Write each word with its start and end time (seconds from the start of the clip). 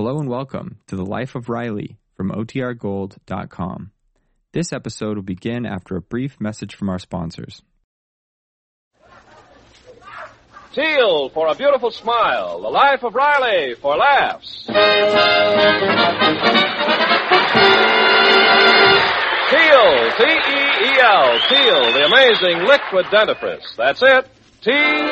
Hello 0.00 0.20
and 0.20 0.28
welcome 0.28 0.78
to 0.86 0.94
the 0.94 1.04
Life 1.04 1.34
of 1.34 1.48
Riley 1.48 1.98
from 2.14 2.30
OTRGold.com. 2.30 3.90
This 4.52 4.72
episode 4.72 5.16
will 5.16 5.24
begin 5.24 5.66
after 5.66 5.96
a 5.96 6.00
brief 6.00 6.40
message 6.40 6.76
from 6.76 6.88
our 6.88 7.00
sponsors. 7.00 7.62
Teal 10.72 11.30
for 11.30 11.48
a 11.48 11.56
beautiful 11.56 11.90
smile. 11.90 12.62
The 12.62 12.68
life 12.68 13.02
of 13.02 13.12
Riley 13.16 13.74
for 13.74 13.96
laughs. 13.96 14.66
Teal, 14.66 14.76
T-E-E-L, 20.16 21.40
Teal, 21.48 21.92
the 21.92 22.04
amazing 22.06 22.62
liquid 22.68 23.06
dentifrice. 23.06 23.74
That's 23.76 24.00
it. 24.04 24.28
T-E-E-L. 24.62 25.08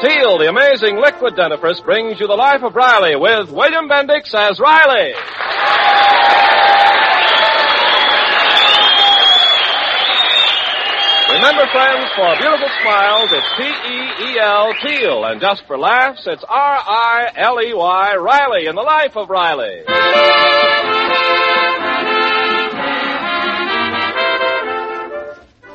Teal, 0.00 0.36
the 0.36 0.48
amazing 0.48 1.00
liquid 1.00 1.34
dentifrice, 1.34 1.82
brings 1.82 2.20
you 2.20 2.26
the 2.26 2.34
life 2.34 2.62
of 2.62 2.74
Riley 2.74 3.16
with 3.16 3.50
William 3.50 3.88
Bendix 3.88 4.34
as 4.34 4.60
Riley. 4.60 5.14
Remember, 11.32 11.66
friends, 11.72 12.10
for 12.14 12.36
beautiful 12.36 12.68
smiles, 12.82 13.30
it's 13.32 13.46
T-E-E-L, 13.56 14.74
Teal, 14.84 15.24
and 15.24 15.40
just 15.40 15.66
for 15.66 15.78
laughs, 15.78 16.26
it's 16.26 16.44
R-I-L-E-Y, 16.46 18.16
Riley, 18.16 18.66
in 18.66 18.74
the 18.74 18.82
life 18.82 19.16
of 19.16 19.30
Riley. 19.30 19.82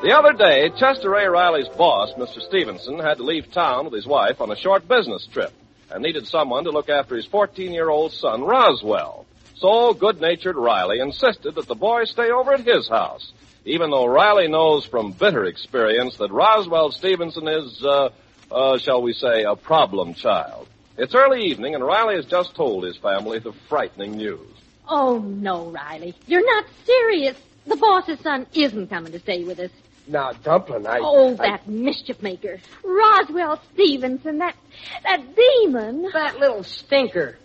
The 0.02 0.18
other 0.18 0.34
day, 0.34 0.72
Chester 0.80 1.14
A. 1.14 1.30
Riley's 1.30 1.68
boss, 1.70 2.14
Mr. 2.14 2.42
Stevenson, 2.42 2.98
had 2.98 3.18
to 3.18 3.24
leave 3.24 3.52
town 3.52 3.86
with 3.86 3.94
his 3.94 4.08
wife 4.08 4.42
on 4.42 4.52
a 4.52 4.56
short 4.56 4.88
business 4.88 5.28
trip 5.28 5.54
and 5.92 6.02
needed 6.02 6.28
someone 6.28 6.64
to 6.64 6.72
look 6.72 6.90
after 6.90 7.16
his 7.16 7.28
14-year-old 7.28 8.12
son, 8.12 8.42
Roswell. 8.42 9.28
So 9.58 9.94
good-natured 9.94 10.56
Riley 10.56 11.02
insisted 11.02 11.54
that 11.54 11.68
the 11.68 11.76
boy 11.76 12.06
stay 12.06 12.32
over 12.32 12.52
at 12.52 12.62
his 12.62 12.90
house, 12.90 13.32
even 13.64 13.92
though 13.92 14.08
Riley 14.08 14.48
knows 14.48 14.88
from 14.88 15.12
bitter 15.12 15.46
experience 15.46 16.18
that 16.18 16.32
Roswell 16.32 16.90
Stevenson 16.92 17.48
is, 17.48 17.86
uh, 17.86 18.10
uh, 18.50 18.80
shall 18.80 19.04
we 19.04 19.14
say, 19.14 19.44
a 19.44 19.56
problem 19.56 20.16
child. 20.16 20.68
It's 20.98 21.14
early 21.14 21.44
evening, 21.44 21.76
and 21.76 21.86
Riley 21.86 22.16
has 22.16 22.26
just 22.26 22.56
told 22.56 22.86
his 22.86 22.98
family 22.98 23.38
the 23.38 23.54
frightening 23.70 24.14
news. 24.14 24.50
Oh, 24.90 25.20
no, 25.20 25.70
Riley. 25.70 26.16
You're 26.26 26.44
not 26.44 26.66
serious. 26.86 27.38
The 27.68 27.76
boss's 27.76 28.20
son 28.22 28.48
isn't 28.56 28.88
coming 28.90 29.12
to 29.12 29.20
stay 29.20 29.44
with 29.44 29.60
us. 29.60 29.70
Now, 30.08 30.32
Dumplin', 30.32 30.88
I... 30.88 31.00
Oh, 31.02 31.34
I- 31.34 31.52
that 31.52 31.68
mischief 31.68 32.22
maker. 32.22 32.60
Roswell 32.84 33.62
Stevenson, 33.74 34.40
that, 34.40 34.56
that 35.04 35.24
demon. 35.36 36.10
That 36.14 36.40
little 36.40 36.64
stinker. 36.64 37.38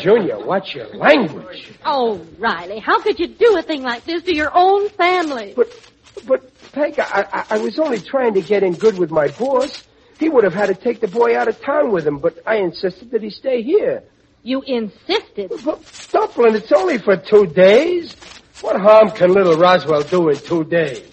Junior, 0.00 0.44
what's 0.44 0.74
your 0.74 0.88
language? 0.88 1.72
Oh, 1.84 2.24
Riley, 2.38 2.78
how 2.78 3.00
could 3.00 3.18
you 3.18 3.28
do 3.28 3.56
a 3.56 3.62
thing 3.62 3.82
like 3.82 4.04
this 4.04 4.22
to 4.24 4.34
your 4.34 4.50
own 4.54 4.88
family? 4.90 5.54
But, 5.56 5.68
but, 6.26 6.72
Peg, 6.72 6.98
I, 6.98 7.26
I, 7.32 7.56
I 7.56 7.58
was 7.58 7.78
only 7.78 8.00
trying 8.00 8.34
to 8.34 8.42
get 8.42 8.62
in 8.62 8.74
good 8.74 8.98
with 8.98 9.10
my 9.10 9.28
boss. 9.28 9.82
He 10.18 10.28
would 10.28 10.44
have 10.44 10.54
had 10.54 10.66
to 10.66 10.74
take 10.74 11.00
the 11.00 11.08
boy 11.08 11.36
out 11.36 11.48
of 11.48 11.60
town 11.60 11.90
with 11.90 12.06
him, 12.06 12.18
but 12.18 12.38
I 12.46 12.56
insisted 12.56 13.10
that 13.10 13.22
he 13.22 13.30
stay 13.30 13.62
here. 13.62 14.04
You 14.42 14.62
insisted. 14.62 15.52
But, 15.64 16.08
Dumplin', 16.12 16.54
it's 16.54 16.72
only 16.72 16.98
for 16.98 17.16
two 17.16 17.46
days. 17.46 18.14
What 18.60 18.80
harm 18.80 19.10
can 19.10 19.32
little 19.32 19.56
Roswell 19.56 20.02
do 20.02 20.28
in 20.28 20.36
two 20.36 20.64
days? 20.64 21.10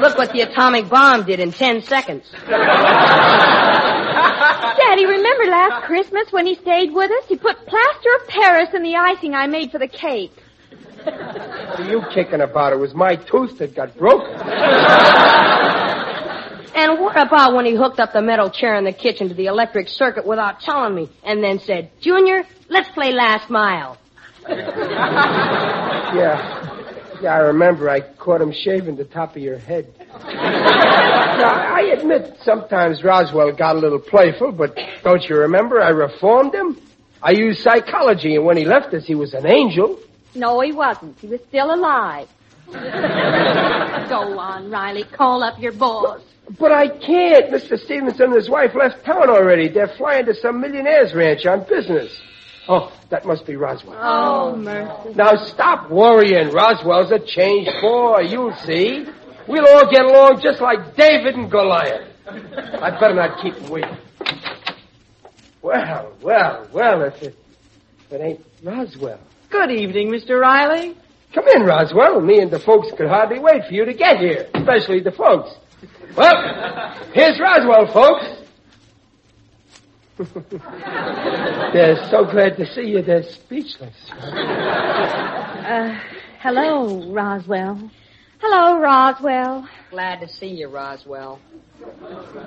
Look 0.00 0.18
what 0.18 0.32
the 0.32 0.40
atomic 0.42 0.88
bomb 0.88 1.24
did 1.24 1.40
in 1.40 1.52
ten 1.52 1.82
seconds. 1.82 2.24
Daddy, 4.80 5.06
remember 5.06 5.44
last 5.46 5.86
Christmas 5.86 6.30
when 6.30 6.46
he 6.46 6.54
stayed 6.56 6.92
with 6.92 7.10
us? 7.10 7.24
He 7.28 7.36
put 7.36 7.66
plaster 7.66 8.14
of 8.20 8.28
Paris 8.28 8.74
in 8.74 8.82
the 8.82 8.96
icing 8.96 9.34
I 9.34 9.46
made 9.46 9.70
for 9.70 9.78
the 9.78 9.88
cake. 9.88 10.32
What 11.04 11.14
are 11.80 11.90
you 11.90 12.02
kicking 12.12 12.42
about? 12.42 12.72
It 12.74 12.78
was 12.78 12.94
my 12.94 13.16
tooth 13.16 13.56
that 13.58 13.74
got 13.74 13.96
broken. 13.96 14.38
And 16.74 17.00
what 17.00 17.16
about 17.16 17.54
when 17.54 17.64
he 17.64 17.74
hooked 17.74 17.98
up 17.98 18.12
the 18.12 18.20
metal 18.22 18.50
chair 18.50 18.76
in 18.76 18.84
the 18.84 18.92
kitchen 18.92 19.28
to 19.28 19.34
the 19.34 19.46
electric 19.46 19.88
circuit 19.88 20.26
without 20.26 20.60
telling 20.60 20.94
me 20.94 21.08
and 21.24 21.42
then 21.42 21.58
said, 21.60 21.90
Junior, 22.00 22.44
let's 22.68 22.90
play 22.90 23.12
last 23.12 23.48
mile. 23.48 23.96
Yeah. 26.14 26.69
Yeah, 27.20 27.34
I 27.34 27.38
remember. 27.38 27.88
I 27.90 28.00
caught 28.00 28.40
him 28.40 28.52
shaving 28.52 28.96
the 28.96 29.04
top 29.04 29.36
of 29.36 29.42
your 29.42 29.58
head. 29.58 29.92
now, 30.08 31.74
I 31.76 31.94
admit 31.98 32.38
sometimes 32.42 33.04
Roswell 33.04 33.52
got 33.52 33.76
a 33.76 33.78
little 33.78 33.98
playful, 33.98 34.52
but 34.52 34.78
don't 35.02 35.22
you 35.28 35.36
remember 35.36 35.80
I 35.80 35.90
reformed 35.90 36.54
him? 36.54 36.80
I 37.22 37.32
used 37.32 37.62
psychology, 37.62 38.36
and 38.36 38.44
when 38.46 38.56
he 38.56 38.64
left 38.64 38.94
us, 38.94 39.04
he 39.04 39.14
was 39.14 39.34
an 39.34 39.46
angel. 39.46 39.98
No, 40.34 40.60
he 40.60 40.72
wasn't. 40.72 41.18
He 41.18 41.26
was 41.26 41.40
still 41.48 41.74
alive. 41.74 42.28
Go 42.70 44.38
on, 44.38 44.70
Riley. 44.70 45.04
Call 45.04 45.42
up 45.42 45.60
your 45.60 45.72
boss. 45.72 46.22
But 46.58 46.72
I 46.72 46.88
can't. 46.88 47.50
Mr. 47.50 47.78
Stevenson 47.78 48.26
and 48.26 48.34
his 48.34 48.48
wife 48.48 48.74
left 48.74 49.04
town 49.04 49.28
already. 49.28 49.68
They're 49.68 49.88
flying 49.88 50.26
to 50.26 50.34
some 50.34 50.60
millionaire's 50.60 51.14
ranch 51.14 51.44
on 51.46 51.64
business. 51.64 52.18
Oh, 52.72 52.92
that 53.08 53.26
must 53.26 53.46
be 53.46 53.56
Roswell. 53.56 53.96
Oh, 54.00 54.52
oh, 54.52 54.56
mercy. 54.56 55.14
Now 55.16 55.34
stop 55.44 55.90
worrying. 55.90 56.50
Roswell's 56.50 57.10
a 57.10 57.18
changed 57.18 57.72
boy. 57.80 58.20
You'll 58.28 58.54
see. 58.58 59.06
We'll 59.48 59.66
all 59.66 59.90
get 59.90 60.04
along 60.04 60.40
just 60.40 60.60
like 60.60 60.94
David 60.94 61.34
and 61.34 61.50
Goliath. 61.50 62.06
I'd 62.28 63.00
better 63.00 63.14
not 63.14 63.42
keep 63.42 63.54
him 63.54 63.70
waiting. 63.70 63.96
Well, 65.62 66.12
well, 66.22 66.68
well, 66.72 67.02
if 67.02 67.20
it, 67.22 67.36
if 68.04 68.12
it 68.12 68.20
ain't 68.20 68.46
Roswell. 68.62 69.18
Good 69.50 69.72
evening, 69.72 70.12
Mr. 70.12 70.40
Riley. 70.40 70.96
Come 71.34 71.48
in, 71.48 71.62
Roswell. 71.62 72.20
Me 72.20 72.38
and 72.38 72.52
the 72.52 72.60
folks 72.60 72.92
could 72.92 73.08
hardly 73.08 73.40
wait 73.40 73.64
for 73.66 73.74
you 73.74 73.84
to 73.84 73.94
get 73.94 74.18
here, 74.18 74.48
especially 74.54 75.00
the 75.00 75.10
folks. 75.10 75.50
Well, 76.16 77.10
here's 77.14 77.40
Roswell, 77.40 77.92
folks. 77.92 78.39
they're 81.72 82.08
so 82.10 82.24
glad 82.24 82.56
to 82.58 82.66
see 82.74 82.82
you, 82.82 83.00
they're 83.02 83.22
speechless. 83.22 83.94
Uh, 84.10 85.98
hello, 86.40 87.10
Roswell. 87.10 87.90
Hello, 88.40 88.78
Roswell. 88.80 89.66
Glad 89.90 90.20
to 90.20 90.28
see 90.28 90.48
you, 90.48 90.68
Roswell. 90.68 91.40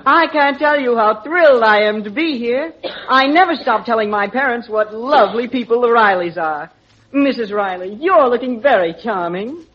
I 0.05 0.27
can't 0.31 0.59
tell 0.59 0.79
you 0.79 0.95
how 0.95 1.21
thrilled 1.23 1.63
I 1.63 1.83
am 1.83 2.03
to 2.03 2.11
be 2.11 2.37
here. 2.37 2.73
I 3.09 3.25
never 3.25 3.55
stop 3.55 3.85
telling 3.85 4.11
my 4.11 4.27
parents 4.27 4.69
what 4.69 4.93
lovely 4.93 5.47
people 5.47 5.81
the 5.81 5.87
Rileys 5.87 6.37
are. 6.37 6.71
Mrs. 7.11 7.51
Riley, 7.51 7.97
you're 7.99 8.29
looking 8.29 8.61
very 8.61 8.93
charming. 9.01 9.65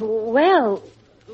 Well, 0.00 0.82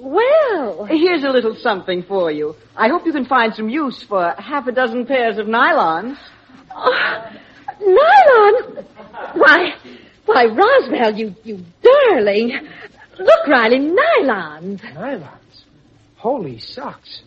well. 0.01 0.85
Here's 0.85 1.25
a 1.25 1.31
little 1.31 1.57
something 1.57 2.03
for 2.03 2.31
you. 2.31 2.55
I 2.77 2.89
hope 2.89 3.07
you 3.07 3.13
can 3.13 3.25
find 3.25 3.55
some 3.55 3.69
use 3.69 4.03
for 4.03 4.35
half 4.39 4.67
a 4.67 4.73
dozen 4.73 5.07
pairs 5.07 5.39
of 5.39 5.47
nylons. 5.47 6.17
Oh, 6.75 7.25
nylon? 7.81 8.85
Why, 9.35 9.75
why, 10.27 10.47
Roswell, 10.47 11.15
you, 11.17 11.35
you 11.45 11.65
darling. 11.83 12.69
Look, 13.19 13.47
Riley, 13.47 13.79
nylons. 13.79 14.81
Nylons. 14.81 15.65
Holy 16.17 16.59
socks. 16.59 17.23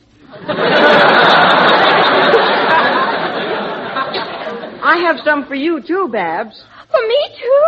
I 4.84 5.04
have 5.06 5.20
some 5.24 5.46
for 5.46 5.56
you 5.56 5.82
too, 5.82 6.10
Babs. 6.12 6.64
For 6.92 7.08
me, 7.08 7.30
too? 7.40 7.64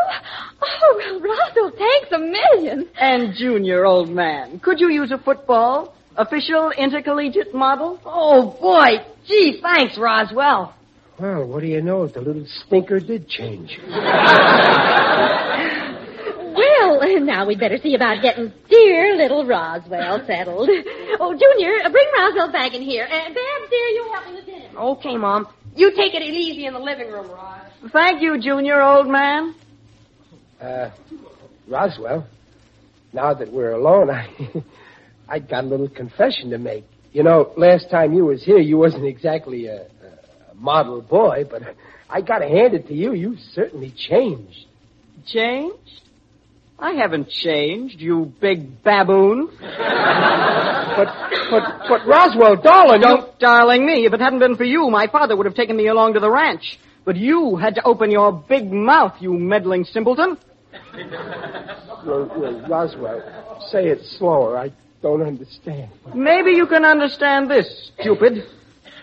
Oh, 0.62 0.96
well, 0.98 1.20
Roswell, 1.22 1.72
thanks 1.78 2.12
a 2.12 2.20
million. 2.20 2.90
And 3.00 3.34
Junior, 3.36 3.86
old 3.86 4.10
man. 4.10 4.60
Could 4.60 4.80
you 4.80 4.90
use 4.90 5.12
a 5.12 5.18
football? 5.18 5.96
Official 6.16 6.72
intercollegiate 6.78 7.54
model? 7.54 8.00
Oh, 8.06 8.58
boy. 8.62 9.04
Gee, 9.28 9.60
thanks, 9.62 9.98
Roswell. 9.98 10.74
Well, 11.20 11.46
what 11.46 11.62
do 11.62 11.68
you 11.68 11.82
know? 11.82 12.08
The 12.08 12.22
little 12.22 12.46
stinker 12.66 13.00
did 13.00 13.28
change. 13.30 13.80
Well, 16.56 17.20
now 17.22 17.46
we'd 17.48 17.60
better 17.60 17.78
see 17.82 17.96
about 17.96 18.22
getting 18.22 18.52
dear 18.70 19.16
little 19.16 19.46
Roswell 19.46 20.24
settled. 20.28 20.70
Oh, 21.20 21.34
Junior, 21.38 21.90
bring 21.90 22.08
Roswell 22.18 22.52
back 22.52 22.74
in 22.74 22.82
here. 22.82 23.08
And 23.10 23.34
Babs, 23.34 23.70
dear, 23.70 23.88
you 23.88 24.10
help 24.12 24.26
me 24.28 24.34
with 24.36 24.46
dinner. 24.46 24.70
Okay, 24.78 25.18
Mom. 25.18 25.48
You 25.76 25.92
take 25.96 26.14
it 26.14 26.22
easy 26.22 26.66
in 26.66 26.74
the 26.74 26.80
living 26.80 27.12
room, 27.12 27.30
Ros. 27.30 27.92
Thank 27.92 28.22
you, 28.22 28.40
Junior, 28.40 28.82
old 28.82 29.08
man. 29.08 29.56
Uh, 30.62 30.92
Roswell, 31.68 32.28
now 33.12 33.34
that 33.34 33.52
we're 33.52 33.72
alone, 33.72 34.10
I, 34.10 34.28
I 35.28 35.40
got 35.40 35.64
a 35.64 35.68
little 35.68 35.90
confession 35.90 36.52
to 36.52 36.58
make. 36.58 36.86
You 37.12 37.24
know, 37.24 37.54
last 37.58 37.90
time 37.90 38.14
you 38.14 38.26
was 38.26 38.44
here, 38.44 38.60
you 38.60 38.78
wasn't 38.78 39.06
exactly 39.06 39.68
a, 39.68 39.84
a 39.84 40.56
model 40.56 41.02
boy, 41.02 41.44
but 41.50 41.64
I 42.10 42.22
gotta 42.22 42.48
hand 42.48 42.74
it 42.74 42.88
to 42.88 42.94
you. 42.94 43.14
You 43.14 43.38
certainly 43.54 43.92
changed. 43.96 44.66
Changed? 45.26 46.02
I 46.84 46.92
haven't 46.96 47.30
changed, 47.30 48.02
you 48.02 48.34
big 48.42 48.84
baboon. 48.84 49.48
But, 49.58 51.08
but, 51.50 51.64
but 51.88 52.06
Roswell, 52.06 52.58
darling. 52.58 53.00
Don't 53.00 53.40
darling 53.40 53.86
me. 53.86 54.06
If 54.06 54.14
it 54.14 54.20
hadn't 54.20 54.40
been 54.40 54.58
for 54.58 54.66
you, 54.66 54.90
my 54.90 55.08
father 55.08 55.38
would 55.38 55.46
have 55.46 55.56
taken 55.56 55.78
me 55.78 55.88
along 55.88 56.16
to 56.16 56.20
the 56.20 56.30
ranch. 56.30 56.78
But 57.06 57.16
you 57.16 57.56
had 57.56 57.76
to 57.76 57.84
open 57.86 58.12
your 58.12 58.34
big 58.34 58.70
mouth, 58.70 59.14
you 59.22 59.34
meddling 59.34 59.86
simpleton. 59.86 60.38
Well, 62.06 62.30
well, 62.36 62.66
Roswell, 62.68 63.66
say 63.72 63.88
it 63.88 64.04
slower. 64.04 64.58
I 64.58 64.74
don't 65.02 65.22
understand. 65.22 65.90
Maybe 66.14 66.52
you 66.52 66.68
can 66.68 66.84
understand 66.84 67.50
this, 67.50 67.92
stupid. 67.98 68.44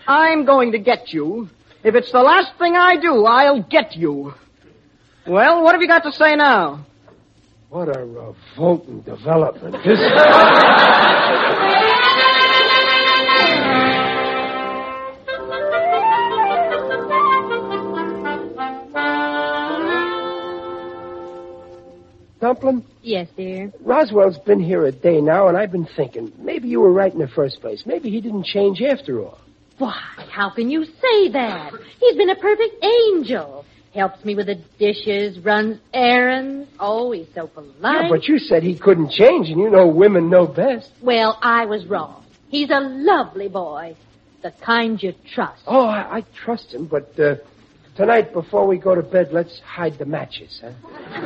I'm 0.07 0.45
going 0.45 0.73
to 0.73 0.77
get 0.77 1.11
you. 1.11 1.49
If 1.83 1.95
it's 1.95 2.11
the 2.11 2.21
last 2.21 2.59
thing 2.59 2.75
I 2.75 2.97
do, 2.97 3.25
I'll 3.25 3.63
get 3.63 3.95
you. 3.95 4.35
Well, 5.25 5.63
what 5.63 5.73
have 5.73 5.81
you 5.81 5.87
got 5.87 6.03
to 6.03 6.11
say 6.11 6.35
now? 6.35 6.85
What 7.71 7.87
a 7.87 8.03
revolting 8.03 8.99
development. 8.99 9.77
This... 9.85 9.97
Dumpling, 22.41 22.83
Yes, 23.03 23.29
dear. 23.37 23.71
Roswell's 23.79 24.37
been 24.39 24.59
here 24.59 24.85
a 24.85 24.91
day 24.91 25.21
now, 25.21 25.47
and 25.47 25.55
I've 25.55 25.71
been 25.71 25.87
thinking, 25.95 26.33
maybe 26.37 26.67
you 26.67 26.81
were 26.81 26.91
right 26.91 27.13
in 27.13 27.19
the 27.19 27.29
first 27.29 27.61
place. 27.61 27.83
Maybe 27.85 28.09
he 28.09 28.19
didn't 28.19 28.47
change 28.47 28.81
after 28.81 29.21
all. 29.21 29.39
Why, 29.77 29.97
how 30.29 30.49
can 30.49 30.69
you 30.69 30.83
say 30.83 31.29
that? 31.31 31.71
He's 32.01 32.17
been 32.17 32.31
a 32.31 32.35
perfect 32.35 32.83
angel. 32.83 33.63
Helps 33.93 34.23
me 34.23 34.35
with 34.35 34.47
the 34.47 34.55
dishes, 34.79 35.37
runs 35.39 35.77
errands. 35.93 36.69
Oh, 36.79 37.11
he's 37.11 37.27
so 37.35 37.47
polite. 37.47 38.03
Yeah, 38.03 38.09
but 38.09 38.25
you 38.25 38.39
said 38.39 38.63
he 38.63 38.79
couldn't 38.79 39.11
change, 39.11 39.49
and 39.49 39.59
you 39.59 39.69
know 39.69 39.85
women 39.87 40.29
know 40.29 40.47
best. 40.47 40.91
Well, 41.01 41.37
I 41.41 41.65
was 41.65 41.85
wrong. 41.87 42.23
He's 42.47 42.69
a 42.69 42.79
lovely 42.79 43.49
boy. 43.49 43.97
The 44.43 44.53
kind 44.63 45.01
you 45.01 45.13
trust. 45.33 45.63
Oh, 45.67 45.85
I, 45.85 46.19
I 46.19 46.25
trust 46.43 46.73
him, 46.73 46.87
but 46.87 47.19
uh, 47.19 47.35
tonight 47.95 48.31
before 48.31 48.65
we 48.65 48.77
go 48.77 48.95
to 48.95 49.01
bed, 49.03 49.29
let's 49.33 49.59
hide 49.59 49.97
the 49.99 50.05
matches, 50.05 50.61
huh? 50.63 50.71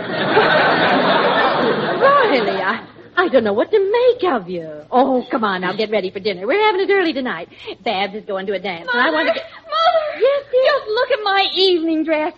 Riley, 2.02 2.62
I, 2.62 2.88
I 3.16 3.30
don't 3.30 3.44
know 3.44 3.54
what 3.54 3.70
to 3.72 3.80
make 3.80 4.24
of 4.34 4.50
you. 4.50 4.82
Oh, 4.92 5.24
come 5.30 5.44
on 5.44 5.62
now, 5.62 5.76
get 5.76 5.92
ready 5.92 6.10
for 6.10 6.20
dinner. 6.20 6.48
We're 6.48 6.66
having 6.66 6.82
it 6.82 6.92
early 6.92 7.14
tonight. 7.14 7.48
Babs 7.84 8.16
is 8.16 8.26
going 8.26 8.48
to 8.48 8.54
a 8.54 8.60
dance, 8.60 8.90
and 8.92 9.02
I 9.02 9.12
want 9.12 9.28
to 9.28 9.34
get... 9.36 9.44
Mother! 9.44 10.20
Yes, 10.20 10.46
dear? 10.52 10.64
Just 10.66 10.88
look 10.90 11.12
at 11.12 11.24
my 11.24 11.48
evening 11.56 12.04
dress. 12.04 12.34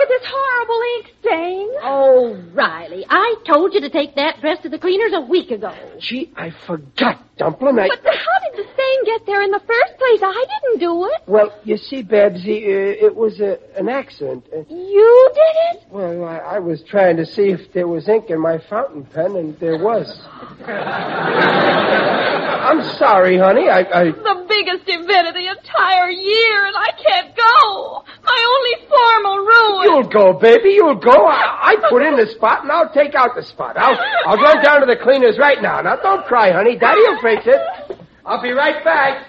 Look 0.00 0.08
at 0.08 0.20
this 0.20 0.30
horrible 0.32 0.80
ink 0.96 1.06
stain. 1.20 1.68
Oh, 1.82 2.42
Riley, 2.54 3.04
I 3.08 3.34
told 3.46 3.74
you 3.74 3.82
to 3.82 3.90
take 3.90 4.14
that 4.16 4.40
dress 4.40 4.56
to 4.62 4.70
the 4.70 4.78
cleaners 4.78 5.12
a 5.14 5.20
week 5.20 5.50
ago. 5.50 5.74
Gee, 5.98 6.32
I 6.36 6.52
forgot, 6.66 7.22
Dumpling. 7.36 7.78
I... 7.78 7.88
But 7.88 8.14
how 8.14 8.50
did 8.50 8.64
the 8.64 8.70
stain 8.90 9.04
get 9.04 9.26
there 9.26 9.42
in 9.42 9.50
the 9.50 9.60
first 9.60 9.98
place? 9.98 10.20
I 10.22 10.44
didn't 10.62 10.80
do 10.80 11.04
it. 11.06 11.22
Well, 11.26 11.52
you 11.64 11.76
see, 11.76 12.02
Babsy, 12.02 12.64
uh, 12.64 13.06
it 13.06 13.14
was 13.14 13.40
a, 13.40 13.58
an 13.76 13.88
accident. 13.88 14.46
Uh, 14.52 14.58
You 14.68 15.30
did 15.34 15.76
it? 15.76 15.82
well, 15.90 16.24
I, 16.24 16.38
I 16.38 16.58
was 16.58 16.82
trying 16.82 17.16
to 17.18 17.26
see 17.26 17.50
if 17.50 17.72
there 17.72 17.88
was 17.88 18.08
ink 18.08 18.30
in 18.30 18.40
my 18.40 18.58
fountain 18.58 19.04
pen, 19.04 19.36
and 19.36 19.58
there 19.58 19.78
was. 19.78 20.06
I'm 22.60 22.82
sorry, 22.98 23.38
honey. 23.38 23.68
I, 23.68 23.80
I... 23.80 24.04
The 24.10 24.44
biggest 24.48 24.84
event 24.86 25.28
of 25.28 25.34
the 25.34 25.48
entire 25.48 26.10
year, 26.10 26.66
and 26.66 26.76
I 26.76 26.90
can't 26.92 27.34
go. 27.34 28.04
My 28.22 28.38
only 28.54 28.88
formal 28.88 29.38
ruin. 29.38 29.82
You'll 29.84 30.08
go, 30.08 30.32
baby. 30.38 30.70
You'll 30.70 30.94
go. 30.96 31.10
I, 31.26 31.72
I 31.72 31.76
put 31.88 32.02
in 32.02 32.16
the 32.16 32.26
spot, 32.26 32.62
and 32.62 32.70
I'll 32.70 32.92
take 32.92 33.14
out 33.14 33.34
the 33.34 33.42
spot. 33.42 33.76
I'll, 33.78 33.98
I'll 34.26 34.36
go 34.36 34.60
down 34.62 34.80
to 34.80 34.86
the 34.86 34.96
cleaners 35.02 35.38
right 35.38 35.60
now. 35.62 35.80
Now, 35.80 35.96
don't 35.96 36.24
cry, 36.26 36.52
honey. 36.52 36.76
Daddy 36.76 37.00
will 37.00 37.20
fix 37.22 37.42
it. 37.46 37.99
I'll 38.24 38.42
be 38.42 38.50
right 38.50 38.84
back. 38.84 39.26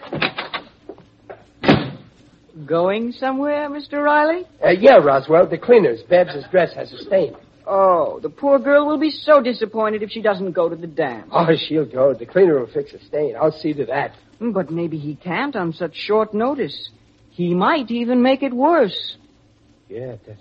Going 2.66 3.12
somewhere, 3.14 3.70
Mr. 3.70 4.04
Riley? 4.04 4.46
Uh, 4.64 4.70
yeah, 4.70 4.98
Roswell, 4.98 5.48
the 5.48 5.58
cleaners. 5.58 6.02
Babs's 6.10 6.46
dress 6.52 6.74
has 6.74 6.92
a 6.92 6.98
stain. 7.00 7.36
Oh, 7.66 8.20
the 8.22 8.30
poor 8.30 8.60
girl 8.60 8.86
will 8.86 8.98
be 9.00 9.12
so 9.12 9.42
disappointed 9.42 10.04
if 10.04 10.10
she 10.10 10.22
doesn't 10.22 10.52
go 10.52 10.68
to 10.68 10.76
the 10.76 10.88
dance. 10.88 11.30
Oh, 11.32 11.48
she'll 11.56 11.86
go. 11.86 12.14
The 12.14 12.26
cleaner 12.26 12.60
will 12.60 12.68
fix 12.68 12.92
the 12.92 13.00
stain. 13.00 13.36
I'll 13.40 13.52
see 13.52 13.74
to 13.74 13.86
that. 13.86 14.14
But 14.40 14.72
maybe 14.72 14.98
he 14.98 15.16
can't 15.16 15.56
on 15.56 15.72
such 15.74 15.96
short 15.96 16.34
notice. 16.34 16.90
He 17.30 17.54
might 17.54 17.90
even 17.92 18.22
make 18.22 18.44
it 18.44 18.54
worse. 18.54 19.16
Yeah, 19.88 20.16
that, 20.28 20.38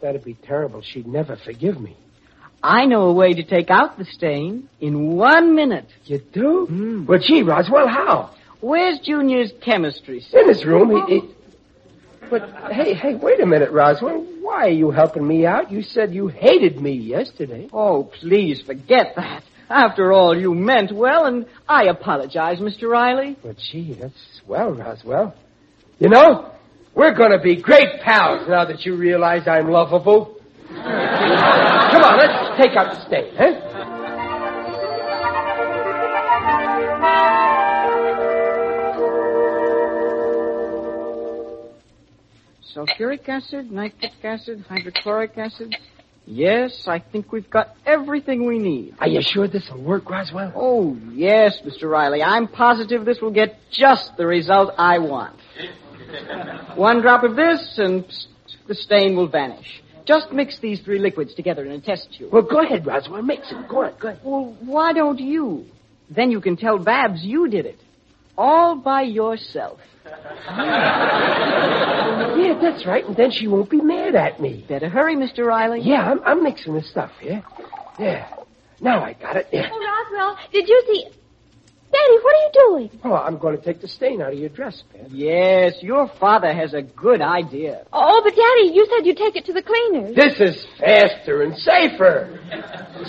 that'd 0.00 0.24
be 0.24 0.34
terrible. 0.34 0.82
She'd 0.82 1.06
never 1.06 1.36
forgive 1.44 1.80
me. 1.80 1.96
I 2.62 2.86
know 2.86 3.02
a 3.02 3.12
way 3.12 3.34
to 3.34 3.44
take 3.44 3.70
out 3.70 3.98
the 3.98 4.04
stain 4.04 4.68
in 4.80 5.16
one 5.16 5.54
minute. 5.54 5.86
You 6.04 6.18
do? 6.18 6.66
Hmm. 6.66 7.06
Well, 7.06 7.20
gee, 7.20 7.42
Roswell, 7.42 7.88
how? 7.88 8.34
Where's 8.60 8.98
Junior's 8.98 9.52
chemistry 9.60 10.20
set? 10.20 10.42
In 10.42 10.48
his 10.48 10.64
room. 10.64 11.06
He, 11.06 11.20
he... 11.20 11.28
But, 12.28 12.50
hey, 12.72 12.94
hey, 12.94 13.14
wait 13.14 13.40
a 13.40 13.46
minute, 13.46 13.70
Roswell. 13.70 14.20
Why 14.40 14.66
are 14.66 14.70
you 14.70 14.90
helping 14.90 15.26
me 15.26 15.46
out? 15.46 15.70
You 15.70 15.82
said 15.82 16.12
you 16.12 16.28
hated 16.28 16.80
me 16.80 16.92
yesterday. 16.92 17.68
Oh, 17.72 18.10
please 18.20 18.60
forget 18.62 19.14
that. 19.16 19.44
After 19.70 20.12
all, 20.12 20.36
you 20.36 20.54
meant 20.54 20.92
well, 20.92 21.26
and 21.26 21.46
I 21.68 21.84
apologize, 21.84 22.58
Mr. 22.58 22.88
Riley. 22.88 23.36
But, 23.42 23.58
gee, 23.58 23.94
that's 23.94 24.40
swell, 24.40 24.72
Roswell. 24.72 25.34
You 25.98 26.08
know, 26.08 26.52
we're 26.94 27.14
going 27.14 27.32
to 27.32 27.38
be 27.38 27.56
great 27.56 28.00
pals 28.00 28.48
now 28.48 28.64
that 28.64 28.84
you 28.84 28.96
realize 28.96 29.46
I'm 29.46 29.70
lovable. 29.70 30.36
Come 30.68 32.02
on, 32.04 32.18
let's 32.18 32.37
take 32.58 32.76
out 32.76 32.92
the 32.92 33.06
stain, 33.06 33.34
huh? 33.36 33.44
Eh? 33.44 33.94
Sulfuric 42.74 43.28
acid, 43.28 43.70
nitric 43.70 44.12
acid, 44.22 44.64
hydrochloric 44.68 45.38
acid. 45.38 45.76
Yes, 46.26 46.86
I 46.86 46.98
think 46.98 47.32
we've 47.32 47.48
got 47.48 47.74
everything 47.86 48.46
we 48.46 48.58
need. 48.58 48.94
Are 49.00 49.08
you 49.08 49.22
sure 49.22 49.48
this 49.48 49.68
will 49.70 49.82
work, 49.82 50.10
Roswell? 50.10 50.52
Oh, 50.54 50.96
yes, 51.12 51.58
Mr. 51.64 51.90
Riley. 51.90 52.22
I'm 52.22 52.46
positive 52.46 53.04
this 53.04 53.20
will 53.22 53.30
get 53.30 53.58
just 53.72 54.16
the 54.16 54.26
result 54.26 54.74
I 54.76 54.98
want. 54.98 55.36
One 56.76 57.00
drop 57.00 57.24
of 57.24 57.34
this, 57.34 57.78
and 57.78 58.04
the 58.66 58.74
stain 58.74 59.16
will 59.16 59.28
vanish. 59.28 59.82
Just 60.08 60.32
mix 60.32 60.58
these 60.58 60.80
three 60.80 60.98
liquids 60.98 61.34
together 61.34 61.66
in 61.66 61.72
a 61.72 61.80
test 61.82 62.08
tube. 62.16 62.32
Well, 62.32 62.40
go 62.40 62.62
ahead, 62.62 62.86
Roswell. 62.86 63.20
Mix 63.20 63.52
it. 63.52 63.68
Go 63.68 63.84
on, 63.84 63.92
go 64.00 64.08
ahead. 64.08 64.20
Well, 64.24 64.56
why 64.64 64.94
don't 64.94 65.18
you? 65.18 65.66
Then 66.08 66.30
you 66.30 66.40
can 66.40 66.56
tell 66.56 66.78
Babs 66.78 67.22
you 67.22 67.46
did 67.50 67.66
it. 67.66 67.78
All 68.38 68.74
by 68.74 69.02
yourself. 69.02 69.80
Yeah, 72.38 72.56
that's 72.62 72.86
right, 72.86 73.04
and 73.04 73.16
then 73.16 73.30
she 73.32 73.48
won't 73.48 73.68
be 73.68 73.80
mad 73.80 74.14
at 74.14 74.40
me. 74.40 74.64
Better 74.68 74.88
hurry, 74.88 75.16
Mr. 75.16 75.44
Riley. 75.44 75.80
Yeah, 75.82 76.02
I'm, 76.02 76.22
I'm 76.24 76.42
mixing 76.42 76.72
the 76.74 76.82
stuff 76.82 77.10
here. 77.20 77.42
Yeah. 77.98 78.32
Now 78.80 79.02
I 79.02 79.12
got 79.14 79.36
it. 79.36 79.48
Yeah. 79.52 79.68
Oh, 79.70 79.78
Roswell, 79.78 80.38
did 80.52 80.68
you 80.68 80.82
see... 80.86 81.06
Daddy, 81.98 82.18
what 82.22 82.34
are 82.34 82.38
you 82.38 82.50
doing? 82.52 83.00
Oh, 83.04 83.14
I'm 83.14 83.38
going 83.38 83.56
to 83.56 83.62
take 83.62 83.80
the 83.80 83.88
stain 83.88 84.22
out 84.22 84.32
of 84.32 84.38
your 84.38 84.48
dress, 84.48 84.82
Babs. 84.92 85.12
Yes, 85.12 85.74
your 85.82 86.10
father 86.20 86.52
has 86.52 86.74
a 86.74 86.82
good 86.82 87.20
idea. 87.20 87.84
Oh, 87.92 88.20
but 88.22 88.30
Daddy, 88.30 88.74
you 88.74 88.86
said 88.86 89.06
you'd 89.06 89.16
take 89.16 89.36
it 89.36 89.44
to 89.46 89.52
the 89.52 89.62
cleaners. 89.62 90.14
This 90.14 90.40
is 90.40 90.66
faster 90.78 91.42
and 91.42 91.56
safer. 91.56 92.38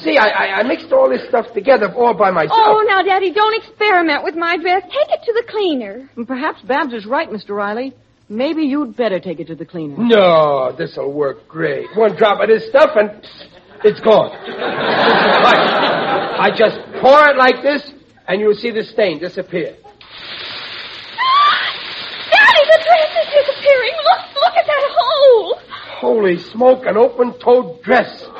See, 0.01 0.17
I, 0.17 0.27
I, 0.27 0.45
I 0.59 0.63
mixed 0.63 0.91
all 0.91 1.09
this 1.09 1.27
stuff 1.27 1.53
together 1.53 1.93
all 1.93 2.13
by 2.13 2.31
myself. 2.31 2.59
Oh, 2.59 2.83
now, 2.87 3.01
Daddy, 3.03 3.31
don't 3.31 3.63
experiment 3.63 4.23
with 4.23 4.35
my 4.35 4.57
dress. 4.57 4.83
Take 4.83 5.09
it 5.09 5.21
to 5.25 5.33
the 5.33 5.43
cleaner. 5.49 6.09
And 6.15 6.27
perhaps 6.27 6.61
Babs 6.63 6.93
is 6.93 7.05
right, 7.05 7.29
Mr. 7.29 7.49
Riley. 7.51 7.93
Maybe 8.27 8.63
you'd 8.63 8.95
better 8.95 9.19
take 9.19 9.39
it 9.39 9.47
to 9.47 9.55
the 9.55 9.65
cleaner. 9.65 9.95
No, 9.97 10.73
this'll 10.77 11.11
work 11.11 11.47
great. 11.47 11.87
One 11.95 12.15
drop 12.15 12.41
of 12.41 12.47
this 12.47 12.67
stuff 12.69 12.91
and 12.95 13.25
it's 13.83 13.99
gone. 14.01 14.31
Right. 15.39 15.79
I 16.39 16.49
just 16.51 16.77
pour 17.01 17.29
it 17.29 17.37
like 17.37 17.61
this 17.63 17.81
and 18.29 18.39
you'll 18.39 18.53
see 18.55 18.71
the 18.71 18.83
stain 18.83 19.19
disappear. 19.19 19.75
Daddy, 22.31 22.63
the 22.71 22.79
dress 22.85 23.11
is 23.25 23.29
disappearing. 23.33 23.95
Look, 24.07 24.21
look 24.35 24.55
at 24.55 24.65
that 24.65 24.85
hole. 24.97 25.59
Holy 25.99 26.37
smoke, 26.39 26.85
an 26.85 26.95
open-toed 26.97 27.81
dress. 27.83 28.25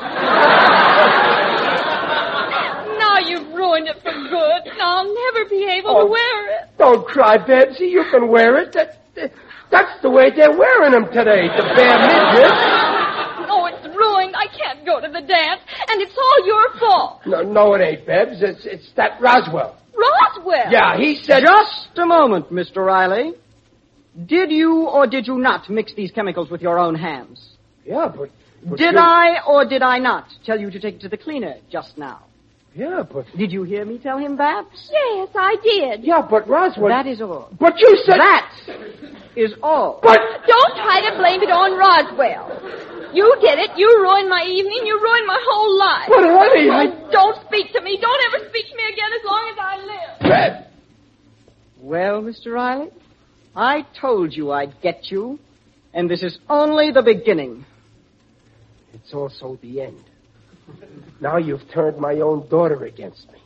Now 3.00 3.18
you've 3.18 3.52
ruined 3.52 3.88
it 3.88 3.96
for 4.02 4.12
good. 4.12 4.66
and 4.72 4.80
I'll 4.80 5.12
never 5.32 5.44
be 5.48 5.64
able 5.64 5.90
Oh. 5.90 6.00
to 6.04 6.10
wear 6.10 6.60
it. 6.60 6.68
Don't 6.78 7.06
cry, 7.06 7.38
Babsy. 7.38 7.86
You 7.90 8.04
can 8.10 8.28
wear 8.28 8.58
it. 8.58 8.72
That, 8.72 8.98
that- 9.16 9.32
that's 9.70 10.00
the 10.02 10.10
way 10.10 10.30
they're 10.34 10.56
wearing 10.56 10.92
them 10.92 11.06
today, 11.06 11.48
the 11.48 11.62
bare 11.74 11.98
midgets. 11.98 12.54
Oh, 13.52 13.66
it's 13.66 13.84
ruined. 13.96 14.34
I 14.36 14.46
can't 14.46 14.84
go 14.86 15.00
to 15.00 15.08
the 15.08 15.22
dance, 15.22 15.60
and 15.92 16.02
it's 16.02 16.16
all 16.16 16.46
your 16.46 16.78
fault. 16.78 17.20
No, 17.26 17.42
no, 17.42 17.74
it 17.74 17.80
ain't, 17.82 18.06
Babs. 18.06 18.42
It's, 18.42 18.64
it's 18.66 18.90
that 18.96 19.20
Roswell. 19.20 19.76
Roswell. 19.94 20.70
Yeah, 20.70 20.96
he 20.96 21.20
said... 21.22 21.42
Just 21.44 21.98
a 21.98 22.06
moment, 22.06 22.50
Mr. 22.52 22.76
Riley. 22.84 23.32
Did 24.26 24.50
you 24.50 24.86
or 24.88 25.06
did 25.06 25.26
you 25.26 25.38
not 25.38 25.70
mix 25.70 25.94
these 25.94 26.10
chemicals 26.10 26.50
with 26.50 26.60
your 26.62 26.78
own 26.78 26.94
hands? 26.94 27.40
Yeah, 27.84 28.08
but 28.14 28.30
Did 28.76 28.94
you- 28.94 28.98
I 28.98 29.38
or 29.46 29.64
did 29.64 29.82
I 29.82 29.98
not 29.98 30.26
tell 30.44 30.58
you 30.60 30.70
to 30.70 30.80
take 30.80 30.96
it 30.96 31.00
to 31.02 31.08
the 31.08 31.16
cleaner 31.16 31.54
just 31.70 31.96
now? 31.96 32.24
Yeah, 32.74 33.02
but 33.02 33.26
Did 33.36 33.50
you 33.50 33.64
hear 33.64 33.84
me 33.84 33.98
tell 33.98 34.18
him, 34.18 34.36
Babs? 34.36 34.90
Yes, 34.92 35.28
I 35.34 35.56
did. 35.62 36.04
yeah, 36.04 36.22
but 36.28 36.48
Roswell. 36.48 36.88
That 36.88 37.06
is 37.06 37.20
all. 37.20 37.48
But 37.58 37.78
you 37.80 38.00
said 38.04 38.18
That 38.18 38.52
is 39.36 39.54
all. 39.62 39.98
But 40.02 40.18
Don't 40.46 40.74
try 40.76 41.08
to 41.10 41.16
blame 41.18 41.42
it 41.42 41.50
on 41.50 41.76
Roswell. 41.76 42.79
You 43.12 43.36
did 43.40 43.58
it. 43.58 43.70
You 43.76 43.88
ruined 44.02 44.28
my 44.28 44.44
evening. 44.46 44.80
You 44.86 45.00
ruined 45.00 45.26
my 45.26 45.40
whole 45.48 45.78
life. 45.78 46.08
but 46.08 46.22
honey, 46.22 46.70
I. 46.70 47.10
Don't 47.10 47.36
speak 47.46 47.72
to 47.72 47.80
me. 47.80 47.98
Don't 48.00 48.34
ever 48.34 48.48
speak 48.48 48.66
to 48.70 48.76
me 48.76 48.82
again 48.92 49.10
as 49.18 49.24
long 49.24 49.50
as 49.52 49.58
I 49.60 49.76
live. 49.78 50.30
Beth, 50.30 50.66
Well, 51.80 52.22
Mr. 52.22 52.52
Riley, 52.52 52.90
I 53.56 53.84
told 54.00 54.34
you 54.34 54.52
I'd 54.52 54.80
get 54.80 55.10
you, 55.10 55.38
and 55.92 56.08
this 56.08 56.22
is 56.22 56.38
only 56.48 56.92
the 56.92 57.02
beginning. 57.02 57.64
It's 58.94 59.12
also 59.12 59.58
the 59.62 59.80
end. 59.82 60.04
Now 61.20 61.36
you've 61.38 61.68
turned 61.72 61.98
my 61.98 62.14
own 62.20 62.48
daughter 62.48 62.84
against 62.84 63.26
me. 63.32 63.38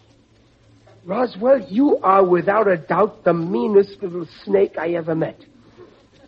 Roswell, 1.06 1.66
you 1.68 1.98
are 1.98 2.24
without 2.24 2.66
a 2.68 2.76
doubt 2.76 3.24
the 3.24 3.32
meanest 3.34 4.02
little 4.02 4.26
snake 4.44 4.76
I 4.78 4.90
ever 4.94 5.14
met. 5.14 5.38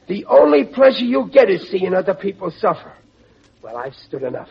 The 0.07 0.25
only 0.27 0.65
pleasure 0.65 1.05
you 1.05 1.29
get 1.33 1.51
is 1.51 1.69
seeing 1.71 1.95
other 1.95 2.15
people 2.15 2.51
suffer. 2.51 2.93
Well, 3.67 3.79
I've 3.79 3.97
stood 4.07 4.23
enough. 4.23 4.49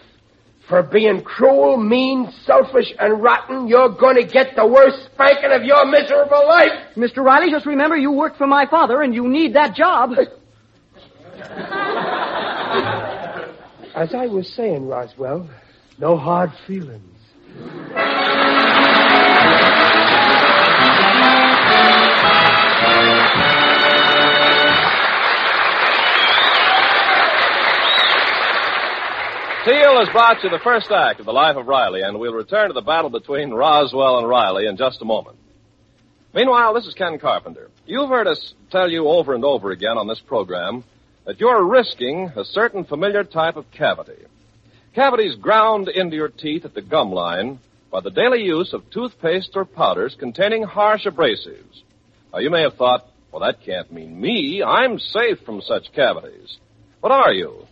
For 0.68 0.84
being 0.84 1.22
cruel, 1.22 1.78
mean, 1.78 2.34
selfish, 2.46 2.94
and 3.00 3.24
rotten, 3.24 3.70
you're 3.70 3.88
going 3.88 4.18
to 4.18 4.26
get 4.26 4.58
the 4.58 4.68
worst 4.68 5.06
spanking 5.14 5.54
of 5.54 5.64
your 5.64 5.86
miserable 5.86 6.46
life. 6.46 6.72
Mr. 6.98 7.24
Riley, 7.24 7.50
just 7.50 7.66
remember 7.66 7.96
you 7.96 8.12
worked 8.12 8.38
for 8.38 8.46
my 8.46 8.66
father, 8.70 9.02
and 9.02 9.16
you 9.16 9.26
need 9.30 9.56
that 9.56 9.74
job. 9.74 10.16
As 13.96 14.14
I 14.14 14.28
was 14.28 14.50
saying, 14.54 14.86
Roswell, 14.86 15.50
no 15.98 16.18
hard 16.18 16.52
feelings. 16.68 17.18
Teal 29.66 29.98
has 29.98 30.10
brought 30.10 30.44
you 30.44 30.52
the 30.52 30.60
first 30.64 30.92
act 30.92 31.20
of 31.20 31.26
The 31.26 31.34
Life 31.34 31.56
of 31.56 31.66
Riley, 31.66 32.02
and 32.04 32.20
we'll 32.20 32.36
return 32.36 32.68
to 32.68 32.74
the 32.74 32.82
battle 32.82 33.10
between 33.10 33.50
Roswell 33.50 34.20
and 34.20 34.30
Riley 34.30 34.68
in 34.68 34.78
just 34.78 35.02
a 35.02 35.06
moment. 35.06 35.38
Meanwhile, 36.36 36.76
this 36.76 36.86
is 36.86 36.94
Ken 36.94 37.18
Carpenter. 37.18 37.72
You've 37.88 38.10
heard 38.10 38.28
us 38.28 38.54
tell 38.70 38.88
you 38.88 39.08
over 39.08 39.34
and 39.34 39.44
over 39.44 39.72
again 39.72 39.98
on 39.98 40.08
this 40.08 40.22
program 40.28 40.84
that 41.26 41.40
you're 41.40 41.66
risking 41.66 42.32
a 42.36 42.46
certain 42.46 42.84
familiar 42.84 43.24
type 43.24 43.56
of 43.56 43.66
cavity. 43.72 44.26
Cavities 44.94 45.34
ground 45.38 45.88
into 45.88 46.16
your 46.16 46.30
teeth 46.30 46.64
at 46.66 46.76
the 46.76 46.84
gum 46.84 47.12
line 47.12 47.60
by 47.90 48.02
the 48.02 48.12
daily 48.12 48.44
use 48.44 48.72
of 48.72 48.88
toothpaste 48.92 49.54
or 49.56 49.66
powders 49.66 50.16
containing 50.20 50.62
harsh 50.62 51.08
abrasives. 51.08 51.82
Now, 52.32 52.38
you 52.38 52.52
may 52.52 52.62
have 52.62 52.76
thought, 52.76 53.08
well, 53.32 53.42
that 53.42 53.66
can't 53.66 53.92
mean 53.92 54.22
me. 54.22 54.62
I'm 54.62 55.00
safe 55.00 55.40
from 55.44 55.64
such 55.64 55.92
cavities. 55.96 56.56
But 57.02 57.10
are 57.10 57.34
you? 57.34 57.66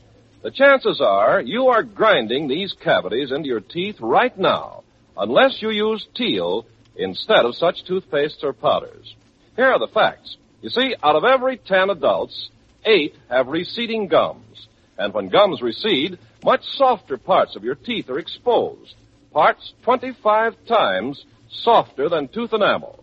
The 0.44 0.52
chances 0.52 1.00
are 1.00 1.40
you 1.40 1.68
are 1.68 1.84
grinding 1.84 2.50
these 2.50 2.76
cavities 2.84 3.32
into 3.32 3.48
your 3.48 3.62
teeth 3.62 3.96
right 4.02 4.38
now, 4.38 4.84
unless 5.16 5.62
you 5.62 5.70
use 5.70 6.06
Teal 6.16 6.66
instead 6.98 7.46
of 7.46 7.56
such 7.56 7.86
toothpastes 7.86 8.44
or 8.44 8.52
powders. 8.52 9.16
Here 9.56 9.72
are 9.72 9.80
the 9.80 9.88
facts. 9.88 10.36
You 10.62 10.70
see, 10.70 10.96
out 11.02 11.16
of 11.16 11.24
every 11.24 11.56
ten 11.56 11.90
adults, 11.90 12.50
eight 12.84 13.16
have 13.30 13.48
receding 13.48 14.10
gums. 14.10 14.68
And 14.98 15.14
when 15.14 15.30
gums 15.30 15.62
recede, 15.62 16.20
much 16.44 16.66
softer 16.76 17.18
parts 17.18 17.56
of 17.56 17.64
your 17.64 17.76
teeth 17.76 18.10
are 18.10 18.20
exposed. 18.20 18.96
Parts 19.32 19.72
25 19.84 20.58
times 20.68 21.24
softer 21.50 22.10
than 22.10 22.28
tooth 22.28 22.52
enamel. 22.52 23.02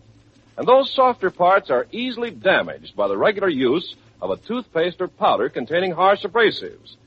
And 0.57 0.67
those 0.67 0.93
softer 0.93 1.31
parts 1.31 1.71
are 1.71 1.87
easily 1.91 2.29
damaged 2.29 2.95
by 2.95 3.07
the 3.07 3.17
regular 3.17 3.49
use 3.49 3.95
of 4.21 4.29
a 4.29 4.37
toothpaste 4.37 5.01
or 5.01 5.07
powder 5.07 5.49
containing 5.49 5.91
harsh 5.91 6.23
abrasives. 6.23 6.97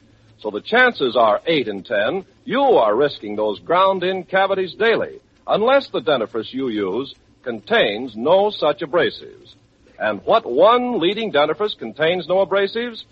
So 0.41 0.51
the 0.51 0.61
chances 0.61 1.17
are 1.17 1.41
8 1.47 1.69
in 1.69 1.83
10 1.83 2.25
you 2.45 2.61
are 2.61 2.95
risking 2.95 3.37
those 3.37 3.59
ground-in 3.61 4.25
cavities 4.25 4.75
daily, 4.75 5.21
unless 5.47 5.89
the 5.89 6.01
dentifrice 6.01 6.53
you 6.53 6.69
use 6.69 7.15
contains 7.43 8.15
no 8.17 8.51
such 8.51 8.81
abrasives. 8.81 9.55
And 9.99 10.21
what 10.25 10.45
one 10.45 11.01
leading 11.01 11.33
dentifrice 11.33 11.79
contains 11.79 12.29
no 12.29 12.45
abrasives? 12.45 13.05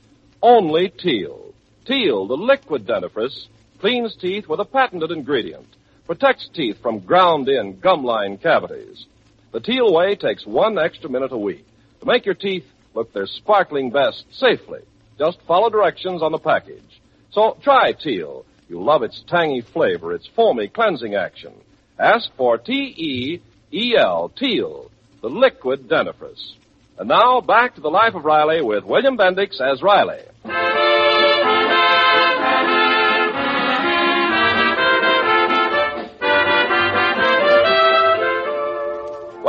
Only 0.43 0.91
Teal. 0.91 1.55
Teal, 1.87 2.27
the 2.27 2.37
liquid 2.37 2.87
dentifrice, 2.87 3.47
cleans 3.81 4.15
teeth 4.17 4.47
with 4.49 4.61
a 4.61 4.65
patented 4.65 5.11
ingredient, 5.11 5.67
protects 6.07 6.49
teeth 6.53 6.77
from 6.83 7.01
ground-in 7.01 7.81
gum-line 7.81 8.37
cavities. 8.37 9.07
The 9.53 9.61
Teal 9.61 9.93
way 9.93 10.15
takes 10.15 10.45
one 10.45 10.79
extra 10.79 11.09
minute 11.09 11.33
a 11.33 11.39
week 11.39 11.65
to 12.01 12.07
make 12.07 12.27
your 12.27 12.35
teeth 12.35 12.65
look 12.95 13.13
their 13.13 13.27
sparkling 13.27 13.91
best 13.91 14.25
safely. 14.33 14.81
Just 15.19 15.39
follow 15.47 15.71
directions 15.71 16.23
on 16.23 16.33
the 16.33 16.39
package. 16.39 17.01
So 17.33 17.57
try 17.63 17.93
Teal. 17.93 18.45
You'll 18.69 18.85
love 18.85 19.03
its 19.03 19.23
tangy 19.27 19.63
flavor, 19.73 20.15
its 20.15 20.29
foamy 20.35 20.69
cleansing 20.69 21.15
action. 21.15 21.53
Ask 21.99 22.31
for 22.37 22.59
T-E-E-L, 22.59 24.33
Teal, 24.37 24.91
the 25.21 25.29
liquid 25.29 25.89
dentifrice. 25.89 26.53
And 26.99 27.09
now 27.09 27.41
back 27.41 27.75
to 27.75 27.81
the 27.81 27.91
life 27.91 28.15
of 28.15 28.25
Riley 28.25 28.63
with 28.63 28.85
William 28.85 29.17
Bendix 29.17 29.61
as 29.61 29.83
Riley. 29.83 30.21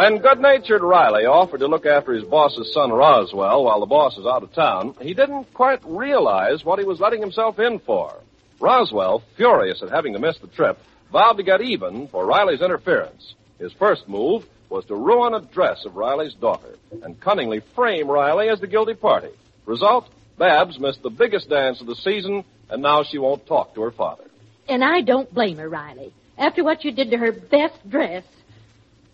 When 0.03 0.17
good-natured 0.17 0.81
Riley 0.81 1.25
offered 1.25 1.62
to 1.62 1.67
look 1.67 1.86
after 1.86 2.12
his 2.12 2.25
boss's 2.25 2.74
son 2.74 2.91
Roswell 2.91 3.63
while 3.63 3.79
the 3.79 3.86
boss 3.86 4.17
is 4.17 4.25
out 4.25 4.43
of 4.43 4.51
town, 4.51 4.95
he 5.00 5.13
didn't 5.13 5.53
quite 5.53 5.79
realize 5.86 6.65
what 6.65 6.77
he 6.77 6.83
was 6.83 7.00
letting 7.00 7.22
himself 7.22 7.57
in 7.57 7.79
for. 7.79 8.13
Roswell, 8.60 9.24
furious 9.38 9.81
at 9.81 9.91
having 9.91 10.12
to 10.12 10.19
miss 10.19 10.38
the 10.39 10.48
trip, 10.48 10.77
vowed 11.10 11.38
to 11.38 11.43
get 11.43 11.62
even 11.62 12.10
for 12.10 12.25
Riley's 12.25 12.62
interference. 12.62 13.33
His 13.60 13.72
first 13.79 14.10
move 14.10 14.43
was 14.69 14.83
to 14.88 14.95
ruin 14.95 15.36
a 15.36 15.39
dress 15.39 15.86
of 15.86 15.95
Riley's 15.95 16.33
daughter 16.33 16.75
and 17.01 17.17
cunningly 17.22 17.62
frame 17.74 18.10
Riley 18.10 18.50
as 18.50 18.60
the 18.60 18.67
guilty 18.67 18.95
party. 18.95 19.31
Result, 19.65 20.10
Babs 20.38 20.81
missed 20.81 21.01
the 21.01 21.12
biggest 21.12 21.50
dance 21.50 21.79
of 21.79 21.88
the 21.88 21.95
season, 21.95 22.43
and 22.69 22.81
now 22.81 23.03
she 23.03 23.19
won't 23.19 23.48
talk 23.48 23.74
to 23.75 23.81
her 23.83 23.91
father. 23.91 24.25
And 24.67 24.83
I 24.83 25.00
don't 25.00 25.33
blame 25.33 25.60
her, 25.60 25.69
Riley. 25.69 26.13
After 26.38 26.62
what 26.62 26.83
you 26.83 26.91
did 26.91 27.12
to 27.12 27.17
her 27.17 27.31
best 27.31 27.89
dress, 27.89 28.25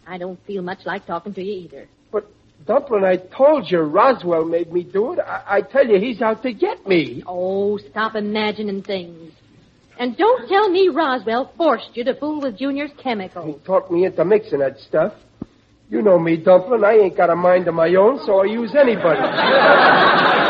I 0.09 0.17
don't 0.17 0.43
feel 0.45 0.63
much 0.63 0.79
like 0.85 1.05
talking 1.05 1.35
to 1.35 1.43
you 1.43 1.65
either. 1.65 1.87
But, 2.11 2.25
Dumplin', 2.65 3.03
I 3.03 3.17
told 3.17 3.69
you 3.69 3.81
Roswell 3.81 4.43
made 4.43 4.73
me 4.73 4.83
do 4.83 5.13
it. 5.13 5.19
I, 5.19 5.57
I 5.57 5.61
tell 5.61 5.85
you, 5.85 5.99
he's 5.99 6.19
out 6.19 6.41
to 6.43 6.51
get 6.51 6.87
me. 6.87 7.23
Oh, 7.27 7.77
stop 7.77 8.15
imagining 8.15 8.81
things. 8.81 9.31
And 9.99 10.17
don't 10.17 10.49
tell 10.49 10.67
me 10.69 10.89
Roswell 10.89 11.53
forced 11.55 11.91
you 11.93 12.03
to 12.05 12.15
fool 12.15 12.41
with 12.41 12.57
Junior's 12.57 12.89
chemicals. 13.01 13.45
He 13.45 13.51
chemicals. 13.51 13.67
talked 13.67 13.91
me 13.91 14.05
into 14.05 14.25
mixing 14.25 14.59
that 14.59 14.79
stuff. 14.79 15.13
You 15.91 16.01
know 16.01 16.17
me, 16.17 16.37
Dumplin'. 16.37 16.83
I 16.83 16.93
ain't 16.93 17.15
got 17.15 17.29
a 17.29 17.35
mind 17.35 17.67
of 17.67 17.75
my 17.75 17.93
own, 17.93 18.19
so 18.25 18.41
I 18.41 18.45
use 18.45 18.73
anybody. 18.75 19.19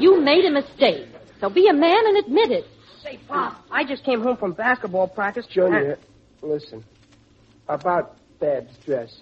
You 0.00 0.18
made 0.18 0.46
a 0.46 0.50
mistake. 0.50 1.08
So 1.40 1.50
be 1.50 1.68
a 1.68 1.74
man 1.74 2.06
and 2.06 2.16
admit 2.16 2.50
it. 2.50 2.64
Say, 3.02 3.18
Pop, 3.28 3.62
I 3.70 3.84
just 3.84 4.02
came 4.02 4.22
home 4.22 4.38
from 4.38 4.54
basketball 4.54 5.08
practice. 5.08 5.44
Junior, 5.46 5.98
listen. 6.40 6.82
About 7.70 8.16
Bab's 8.40 8.76
dress. 8.84 9.20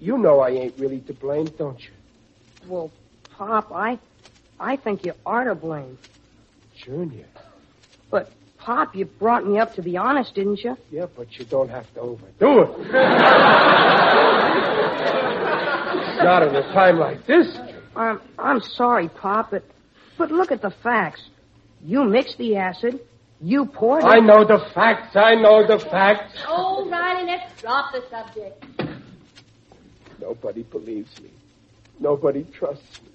You 0.00 0.18
know 0.18 0.40
I 0.40 0.48
ain't 0.50 0.76
really 0.78 0.98
to 1.02 1.14
blame, 1.14 1.46
don't 1.46 1.80
you? 1.80 1.90
well, 2.66 2.90
Pop, 3.36 3.70
I, 3.72 4.00
I 4.58 4.74
think 4.74 5.04
you 5.04 5.12
are 5.24 5.44
to 5.44 5.54
blame. 5.54 5.96
Junior. 6.76 7.26
But, 8.10 8.32
Pop, 8.58 8.96
you 8.96 9.04
brought 9.04 9.46
me 9.46 9.60
up 9.60 9.74
to 9.74 9.82
be 9.82 9.96
honest, 9.96 10.34
didn't 10.34 10.64
you? 10.64 10.76
Yeah, 10.90 11.06
but 11.16 11.38
you 11.38 11.44
don't 11.44 11.68
have 11.70 11.86
to 11.94 12.00
overdo 12.00 12.62
it. 12.62 12.92
Not 16.24 16.42
in 16.42 16.56
a 16.56 16.62
time 16.74 16.98
like 16.98 17.24
this. 17.28 17.46
I'm, 17.94 18.20
I'm 18.40 18.60
sorry, 18.60 19.08
Pop, 19.08 19.52
but, 19.52 19.62
but 20.16 20.32
look 20.32 20.50
at 20.50 20.62
the 20.62 20.70
facts. 20.82 21.22
You 21.84 22.02
mixed 22.02 22.38
the 22.38 22.56
acid. 22.56 22.98
You 23.40 23.66
poured 23.66 24.02
it. 24.02 24.06
I 24.06 24.18
know 24.18 24.44
the 24.44 24.58
facts. 24.74 25.14
I 25.14 25.34
know 25.36 25.66
the 25.66 25.78
facts. 25.78 26.38
Oh, 26.46 26.88
Riley, 26.90 27.26
let's 27.26 27.60
drop 27.60 27.92
the 27.92 28.02
subject. 28.10 28.64
Nobody 30.20 30.64
believes 30.64 31.20
me. 31.20 31.30
Nobody 32.00 32.44
trusts 32.44 33.00
me. 33.02 33.08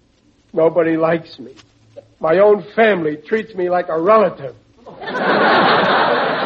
Nobody 0.54 0.96
likes 0.98 1.40
me. 1.40 1.56
My 2.20 2.40
own 2.40 2.64
family 2.76 3.18
treats 3.18 3.54
me 3.56 3.70
like 3.70 3.90
a 3.90 4.00
relative. 4.00 4.56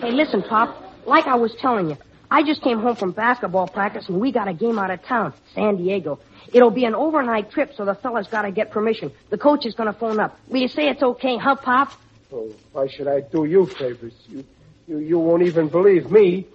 Hey, 0.00 0.12
listen, 0.12 0.42
Pop. 0.42 0.82
Like 1.06 1.26
I 1.26 1.34
was 1.34 1.54
telling 1.56 1.90
you, 1.90 1.98
I 2.30 2.42
just 2.42 2.62
came 2.62 2.80
home 2.80 2.96
from 2.96 3.12
basketball 3.12 3.68
practice 3.68 4.08
and 4.08 4.18
we 4.18 4.32
got 4.32 4.48
a 4.48 4.54
game 4.54 4.78
out 4.78 4.90
of 4.90 5.02
town, 5.04 5.34
San 5.54 5.76
Diego. 5.76 6.18
It'll 6.54 6.70
be 6.70 6.86
an 6.86 6.94
overnight 6.94 7.50
trip, 7.50 7.74
so 7.76 7.84
the 7.84 7.94
fellas 7.94 8.26
gotta 8.26 8.50
get 8.50 8.70
permission. 8.70 9.12
The 9.28 9.36
coach 9.36 9.66
is 9.66 9.74
gonna 9.74 9.92
phone 9.92 10.18
up. 10.18 10.38
Will 10.48 10.60
you 10.62 10.68
say 10.68 10.88
it's 10.88 11.02
okay, 11.02 11.36
huh, 11.36 11.56
Pop? 11.56 11.92
Oh, 12.32 12.52
why 12.72 12.86
should 12.88 13.08
I 13.08 13.20
do 13.20 13.44
you 13.44 13.66
favors? 13.66 14.12
You, 14.28 14.44
you, 14.86 14.98
you 14.98 15.18
won't 15.18 15.42
even 15.42 15.68
believe 15.68 16.10
me. 16.10 16.46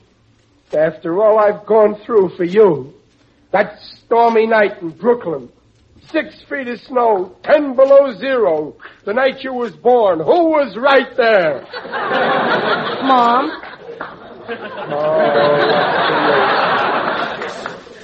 After 0.73 1.21
all 1.21 1.37
I've 1.37 1.65
gone 1.65 1.95
through 2.05 2.29
for 2.37 2.43
you. 2.43 2.93
That 3.51 3.79
stormy 4.05 4.47
night 4.47 4.81
in 4.81 4.89
Brooklyn. 4.89 5.49
Six 6.11 6.43
feet 6.43 6.67
of 6.67 6.79
snow, 6.81 7.35
ten 7.43 7.75
below 7.75 8.13
zero. 8.17 8.75
The 9.05 9.13
night 9.13 9.43
you 9.43 9.53
was 9.53 9.75
born. 9.75 10.19
Who 10.19 10.49
was 10.49 10.77
right 10.77 11.15
there? 11.17 11.61
Mom? 13.03 13.51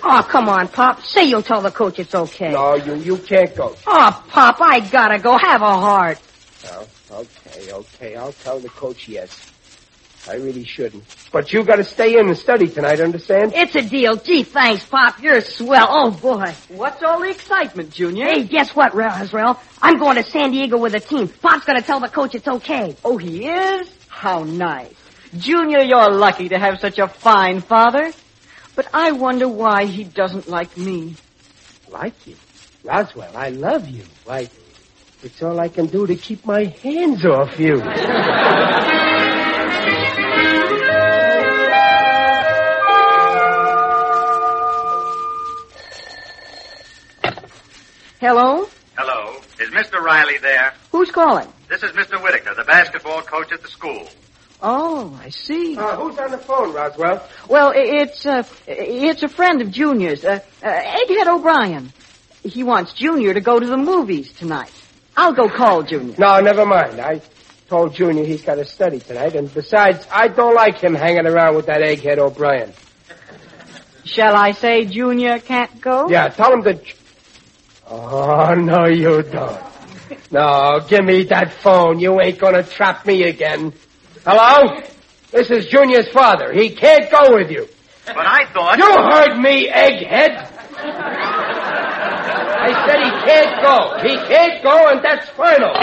Oh, 0.03 0.27
come 0.29 0.49
on, 0.49 0.67
Pop. 0.67 1.01
Say 1.03 1.25
you'll 1.25 1.43
tell 1.43 1.61
the 1.61 1.71
coach 1.71 1.99
it's 1.99 2.15
okay. 2.15 2.51
No, 2.51 2.75
you, 2.75 2.95
you 2.95 3.17
can't 3.17 3.55
go. 3.55 3.75
Oh, 3.85 4.25
Pop, 4.29 4.57
I 4.59 4.79
gotta 4.79 5.19
go. 5.19 5.37
Have 5.37 5.61
a 5.61 5.65
heart. 5.79 6.19
Oh, 6.65 6.87
okay, 7.11 7.71
okay. 7.71 8.15
I'll 8.15 8.33
tell 8.33 8.59
the 8.59 8.69
coach 8.69 9.07
yes. 9.07 9.41
I 10.27 10.35
really 10.35 10.63
shouldn't. 10.63 11.03
But 11.31 11.51
you 11.53 11.63
gotta 11.63 11.83
stay 11.83 12.19
in 12.19 12.27
and 12.27 12.37
study 12.37 12.67
tonight, 12.67 12.99
understand? 12.99 13.53
It's 13.55 13.75
a 13.75 13.81
deal. 13.81 14.17
Gee, 14.17 14.43
thanks, 14.43 14.85
Pop. 14.85 15.21
You're 15.21 15.41
swell. 15.41 15.87
Oh, 15.89 16.11
boy. 16.11 16.55
What's 16.69 17.01
all 17.01 17.21
the 17.21 17.29
excitement, 17.29 17.91
Junior? 17.91 18.25
Hey, 18.25 18.43
guess 18.43 18.75
what, 18.75 18.93
Roswell? 18.93 19.59
I'm 19.81 19.97
going 19.97 20.17
to 20.17 20.23
San 20.23 20.51
Diego 20.51 20.77
with 20.77 20.91
the 20.91 20.99
team. 20.99 21.29
Pop's 21.41 21.65
gonna 21.65 21.81
tell 21.81 21.99
the 21.99 22.09
coach 22.09 22.35
it's 22.35 22.47
okay. 22.47 22.95
Oh, 23.03 23.17
he 23.17 23.47
is? 23.47 23.87
How 24.09 24.43
nice. 24.43 24.93
Junior, 25.37 25.79
you're 25.79 26.11
lucky 26.11 26.49
to 26.49 26.59
have 26.59 26.79
such 26.79 26.99
a 26.99 27.07
fine 27.07 27.61
father. 27.61 28.13
But 28.75 28.87
I 28.93 29.13
wonder 29.13 29.47
why 29.47 29.85
he 29.85 30.03
doesn't 30.03 30.47
like 30.47 30.77
me. 30.77 31.15
Like 31.89 32.27
you? 32.27 32.35
Roswell, 32.83 33.35
I 33.35 33.49
love 33.49 33.87
you. 33.87 34.03
Why, 34.25 34.49
it's 35.23 35.41
all 35.43 35.59
I 35.59 35.69
can 35.69 35.87
do 35.87 36.07
to 36.07 36.15
keep 36.15 36.45
my 36.45 36.65
hands 36.65 37.25
off 37.25 37.59
you. 37.59 37.81
Hello? 48.19 48.67
Hello. 48.97 49.37
Is 49.59 49.69
Mr. 49.69 49.99
Riley 49.99 50.37
there? 50.41 50.73
Who's 50.91 51.11
calling? 51.11 51.47
This 51.69 51.83
is 51.83 51.91
Mr. 51.91 52.21
Whitaker, 52.21 52.53
the 52.55 52.63
basketball 52.63 53.21
coach 53.23 53.51
at 53.51 53.61
the 53.61 53.67
school. 53.67 54.07
Oh, 54.61 55.19
I 55.19 55.29
see. 55.29 55.75
Uh, 55.75 55.95
who's 55.97 56.19
on 56.19 56.31
the 56.31 56.37
phone, 56.37 56.73
Roswell? 56.73 57.27
Well, 57.49 57.73
it's 57.75 58.25
uh, 58.27 58.43
it's 58.67 59.23
a 59.23 59.27
friend 59.27 59.61
of 59.63 59.71
Junior's, 59.71 60.23
uh, 60.23 60.39
uh, 60.61 60.67
Egghead 60.67 61.27
O'Brien. 61.27 61.91
He 62.43 62.63
wants 62.63 62.93
Junior 62.93 63.33
to 63.33 63.41
go 63.41 63.59
to 63.59 63.65
the 63.65 63.77
movies 63.77 64.31
tonight. 64.33 64.71
I'll 65.21 65.33
go 65.33 65.47
call 65.47 65.83
Junior. 65.83 66.15
No, 66.17 66.39
never 66.39 66.65
mind. 66.65 66.99
I 66.99 67.21
told 67.69 67.93
Junior 67.93 68.25
he's 68.25 68.41
got 68.41 68.55
to 68.55 68.65
study 68.65 68.99
tonight, 68.99 69.35
and 69.35 69.53
besides, 69.53 70.03
I 70.11 70.29
don't 70.29 70.55
like 70.55 70.79
him 70.79 70.95
hanging 70.95 71.27
around 71.27 71.55
with 71.55 71.67
that 71.67 71.81
egghead 71.81 72.17
O'Brien. 72.17 72.73
Shall 74.03 74.35
I 74.35 74.53
say 74.53 74.85
Junior 74.85 75.37
can't 75.37 75.79
go? 75.79 76.09
Yeah, 76.09 76.29
tell 76.29 76.51
him 76.53 76.63
to. 76.63 76.81
Oh, 77.87 78.55
no, 78.55 78.87
you 78.87 79.21
don't. 79.21 79.61
No, 80.31 80.79
give 80.89 81.05
me 81.05 81.25
that 81.25 81.53
phone. 81.53 81.99
You 81.99 82.19
ain't 82.19 82.39
gonna 82.39 82.63
trap 82.63 83.05
me 83.05 83.21
again. 83.23 83.73
Hello? 84.25 84.81
This 85.31 85.51
is 85.51 85.67
Junior's 85.67 86.09
father. 86.09 86.51
He 86.51 86.71
can't 86.71 87.11
go 87.11 87.35
with 87.35 87.51
you. 87.51 87.67
But 88.07 88.17
I 88.17 88.51
thought. 88.51 88.79
You 88.79 88.85
heard 88.85 89.39
me, 89.39 89.69
egghead. 89.69 90.50
I 92.63 92.85
said 92.85 92.99
he 93.03 93.11
can't 93.25 93.61
go. 93.61 93.77
He 94.07 94.15
can't 94.27 94.63
go, 94.63 94.89
and 94.89 95.03
that's 95.03 95.27
final. 95.29 95.73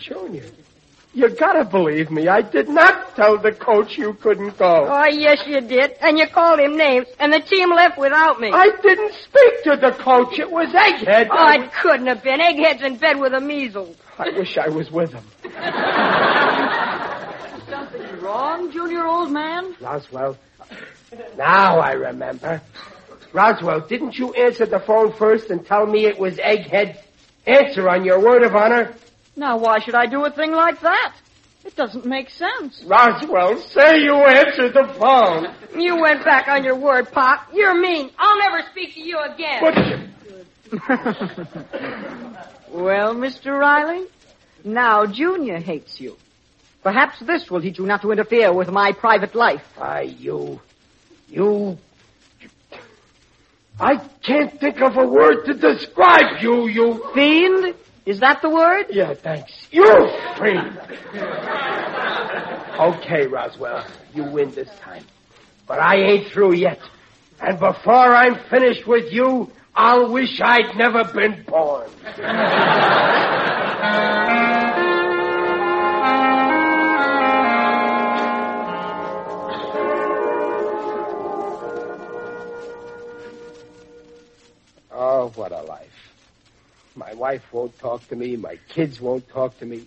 Junior, 0.00 0.44
you 1.14 1.28
gotta 1.30 1.64
believe 1.64 2.10
me. 2.10 2.28
I 2.28 2.42
did 2.42 2.68
not 2.68 3.16
tell 3.16 3.38
the 3.38 3.52
coach 3.52 3.96
you 3.96 4.12
couldn't 4.14 4.58
go. 4.58 4.86
Oh, 4.90 5.06
yes, 5.06 5.42
you 5.46 5.62
did. 5.62 5.92
And 6.02 6.18
you 6.18 6.26
called 6.26 6.60
him 6.60 6.76
names, 6.76 7.06
and 7.18 7.32
the 7.32 7.40
team 7.40 7.70
left 7.70 7.96
without 7.96 8.38
me. 8.38 8.50
I 8.52 8.70
didn't 8.82 9.14
speak 9.14 9.62
to 9.64 9.76
the 9.80 9.92
coach. 9.98 10.38
It 10.38 10.50
was 10.50 10.68
Egghead. 10.68 11.28
Oh, 11.30 11.52
it 11.52 11.72
couldn't 11.72 12.06
have 12.08 12.22
been. 12.22 12.40
Egghead's 12.40 12.82
in 12.82 12.96
bed 12.96 13.18
with 13.18 13.32
the 13.32 13.40
measles. 13.40 13.96
I 14.18 14.30
wish 14.30 14.58
I 14.58 14.68
was 14.68 14.90
with 14.90 15.12
him. 15.12 15.24
Something 18.24 18.40
wrong, 18.40 18.72
Junior, 18.72 19.06
old 19.06 19.30
man? 19.30 19.74
Roswell. 19.82 20.38
Now 21.36 21.78
I 21.78 21.92
remember. 21.92 22.62
Roswell, 23.34 23.80
didn't 23.80 24.18
you 24.18 24.32
answer 24.32 24.64
the 24.64 24.80
phone 24.80 25.12
first 25.12 25.50
and 25.50 25.66
tell 25.66 25.84
me 25.84 26.06
it 26.06 26.18
was 26.18 26.36
Egghead? 26.36 26.98
Answer 27.46 27.86
on 27.86 28.06
your 28.06 28.20
word 28.20 28.42
of 28.42 28.54
honor. 28.54 28.94
Now, 29.36 29.58
why 29.58 29.80
should 29.80 29.94
I 29.94 30.06
do 30.06 30.24
a 30.24 30.30
thing 30.30 30.52
like 30.52 30.80
that? 30.80 31.14
It 31.66 31.76
doesn't 31.76 32.06
make 32.06 32.30
sense. 32.30 32.82
Roswell, 32.86 33.58
say 33.60 33.98
you 33.98 34.14
answered 34.14 34.72
the 34.72 34.94
phone. 34.98 35.54
You 35.78 36.00
went 36.00 36.24
back 36.24 36.48
on 36.48 36.64
your 36.64 36.76
word, 36.76 37.12
Pop. 37.12 37.48
You're 37.52 37.78
mean. 37.78 38.10
I'll 38.18 38.38
never 38.38 38.62
speak 38.70 38.94
to 38.94 39.00
you 39.00 39.18
again. 39.18 39.60
But 39.60 39.76
you... 39.76 39.98
well, 42.82 43.14
Mr. 43.14 43.58
Riley, 43.58 44.06
now 44.64 45.04
Junior 45.04 45.58
hates 45.58 46.00
you. 46.00 46.16
Perhaps 46.84 47.20
this 47.20 47.50
will 47.50 47.62
teach 47.62 47.78
you 47.78 47.86
not 47.86 48.02
to 48.02 48.12
interfere 48.12 48.52
with 48.52 48.68
my 48.68 48.92
private 48.92 49.34
life. 49.34 49.62
Why, 49.76 50.02
you... 50.02 50.60
You... 51.28 51.78
I 53.80 53.96
can't 54.22 54.60
think 54.60 54.80
of 54.82 54.98
a 54.98 55.06
word 55.06 55.46
to 55.46 55.54
describe 55.54 56.42
you, 56.42 56.68
you... 56.68 57.10
Fiend? 57.14 57.74
Is 58.04 58.20
that 58.20 58.42
the 58.42 58.50
word? 58.50 58.88
Yeah, 58.90 59.14
thanks. 59.14 59.50
You 59.70 59.86
fiend! 60.38 60.78
okay, 62.78 63.26
Roswell, 63.28 63.86
you 64.14 64.24
win 64.24 64.50
this 64.50 64.68
time. 64.80 65.06
But 65.66 65.80
I 65.80 65.96
ain't 65.96 66.30
through 66.32 66.56
yet. 66.56 66.80
And 67.40 67.58
before 67.58 68.14
I'm 68.14 68.38
finished 68.50 68.86
with 68.86 69.10
you, 69.10 69.50
I'll 69.74 70.12
wish 70.12 70.38
I'd 70.38 70.76
never 70.76 71.04
been 71.04 71.44
born. 71.44 71.88
What 85.34 85.52
a 85.52 85.62
life. 85.62 85.90
My 86.96 87.12
wife 87.14 87.42
won't 87.52 87.76
talk 87.78 88.06
to 88.08 88.16
me. 88.16 88.36
My 88.36 88.56
kids 88.68 89.00
won't 89.00 89.28
talk 89.28 89.58
to 89.58 89.66
me. 89.66 89.86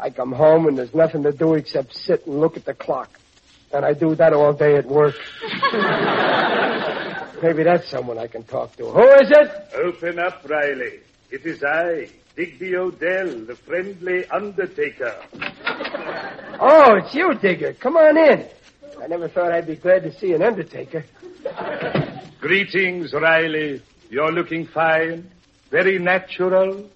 I 0.00 0.10
come 0.10 0.32
home 0.32 0.66
and 0.66 0.78
there's 0.78 0.94
nothing 0.94 1.22
to 1.24 1.32
do 1.32 1.54
except 1.54 1.94
sit 1.94 2.26
and 2.26 2.40
look 2.40 2.56
at 2.56 2.64
the 2.64 2.74
clock. 2.74 3.10
And 3.72 3.84
I 3.84 3.92
do 3.92 4.14
that 4.14 4.32
all 4.32 4.52
day 4.52 4.76
at 4.76 4.86
work. 4.86 5.16
Maybe 7.42 7.64
that's 7.64 7.88
someone 7.90 8.18
I 8.18 8.28
can 8.28 8.44
talk 8.44 8.76
to. 8.76 8.86
Who 8.86 9.02
is 9.02 9.30
it? 9.30 9.50
Open 9.74 10.18
up, 10.18 10.42
Riley. 10.48 11.00
It 11.30 11.44
is 11.44 11.62
I, 11.62 12.08
Digby 12.34 12.76
O'Dell, 12.76 13.44
the 13.44 13.54
friendly 13.54 14.24
undertaker. 14.26 15.14
Oh, 16.58 16.94
it's 16.96 17.14
you, 17.14 17.34
Digger. 17.34 17.74
Come 17.74 17.96
on 17.96 18.16
in. 18.16 18.46
I 19.02 19.06
never 19.08 19.28
thought 19.28 19.52
I'd 19.52 19.66
be 19.66 19.76
glad 19.76 20.04
to 20.04 20.12
see 20.12 20.32
an 20.32 20.42
undertaker. 20.42 21.04
Greetings, 22.40 23.12
Riley. 23.12 23.82
You're 24.10 24.32
looking 24.32 24.66
fine. 24.66 25.30
Very 25.70 25.98
natural. 25.98 26.88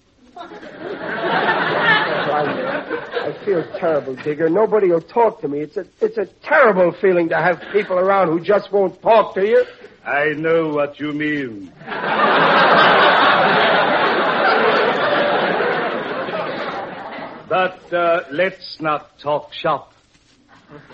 I, 2.33 3.37
feel 3.45 3.63
terrible, 3.77 4.15
Digger. 4.15 4.49
Nobody 4.49 4.87
will 4.87 5.01
talk 5.01 5.41
to 5.41 5.47
me. 5.47 5.59
It's 5.61 5.77
a, 5.77 5.85
it's 5.99 6.17
a 6.17 6.25
terrible 6.25 6.91
feeling 6.93 7.29
to 7.29 7.35
have 7.35 7.61
people 7.73 7.97
around 7.99 8.27
who 8.29 8.39
just 8.39 8.71
won't 8.71 9.01
talk 9.01 9.35
to 9.35 9.45
you. 9.45 9.65
I 10.05 10.29
know 10.29 10.69
what 10.69 10.99
you 10.99 11.13
mean. 11.13 11.73
but 17.49 17.93
uh, 17.93 18.23
let's 18.31 18.79
not 18.79 19.19
talk 19.19 19.53
shop. 19.53 19.93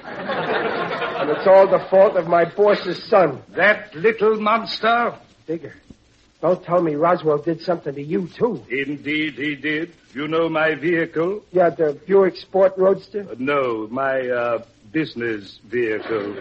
And 0.03 1.29
it's 1.29 1.45
all 1.47 1.67
the 1.67 1.85
fault 1.89 2.15
of 2.17 2.27
my 2.27 2.45
boss's 2.45 3.03
son. 3.03 3.43
That 3.49 3.93
little 3.95 4.39
monster? 4.41 5.15
Digger, 5.45 5.75
don't 6.41 6.63
tell 6.63 6.81
me 6.81 6.95
Roswell 6.95 7.39
did 7.39 7.61
something 7.61 7.95
to 7.95 8.01
you, 8.01 8.27
too. 8.27 8.63
Indeed, 8.69 9.35
he 9.35 9.55
did. 9.55 9.93
You 10.13 10.27
know 10.27 10.49
my 10.49 10.75
vehicle? 10.75 11.43
Yeah, 11.51 11.69
the 11.69 11.93
Buick 12.05 12.37
Sport 12.37 12.73
Roadster? 12.77 13.27
Uh, 13.29 13.35
no, 13.39 13.87
my 13.89 14.27
uh, 14.29 14.63
business 14.91 15.59
vehicle. 15.65 16.33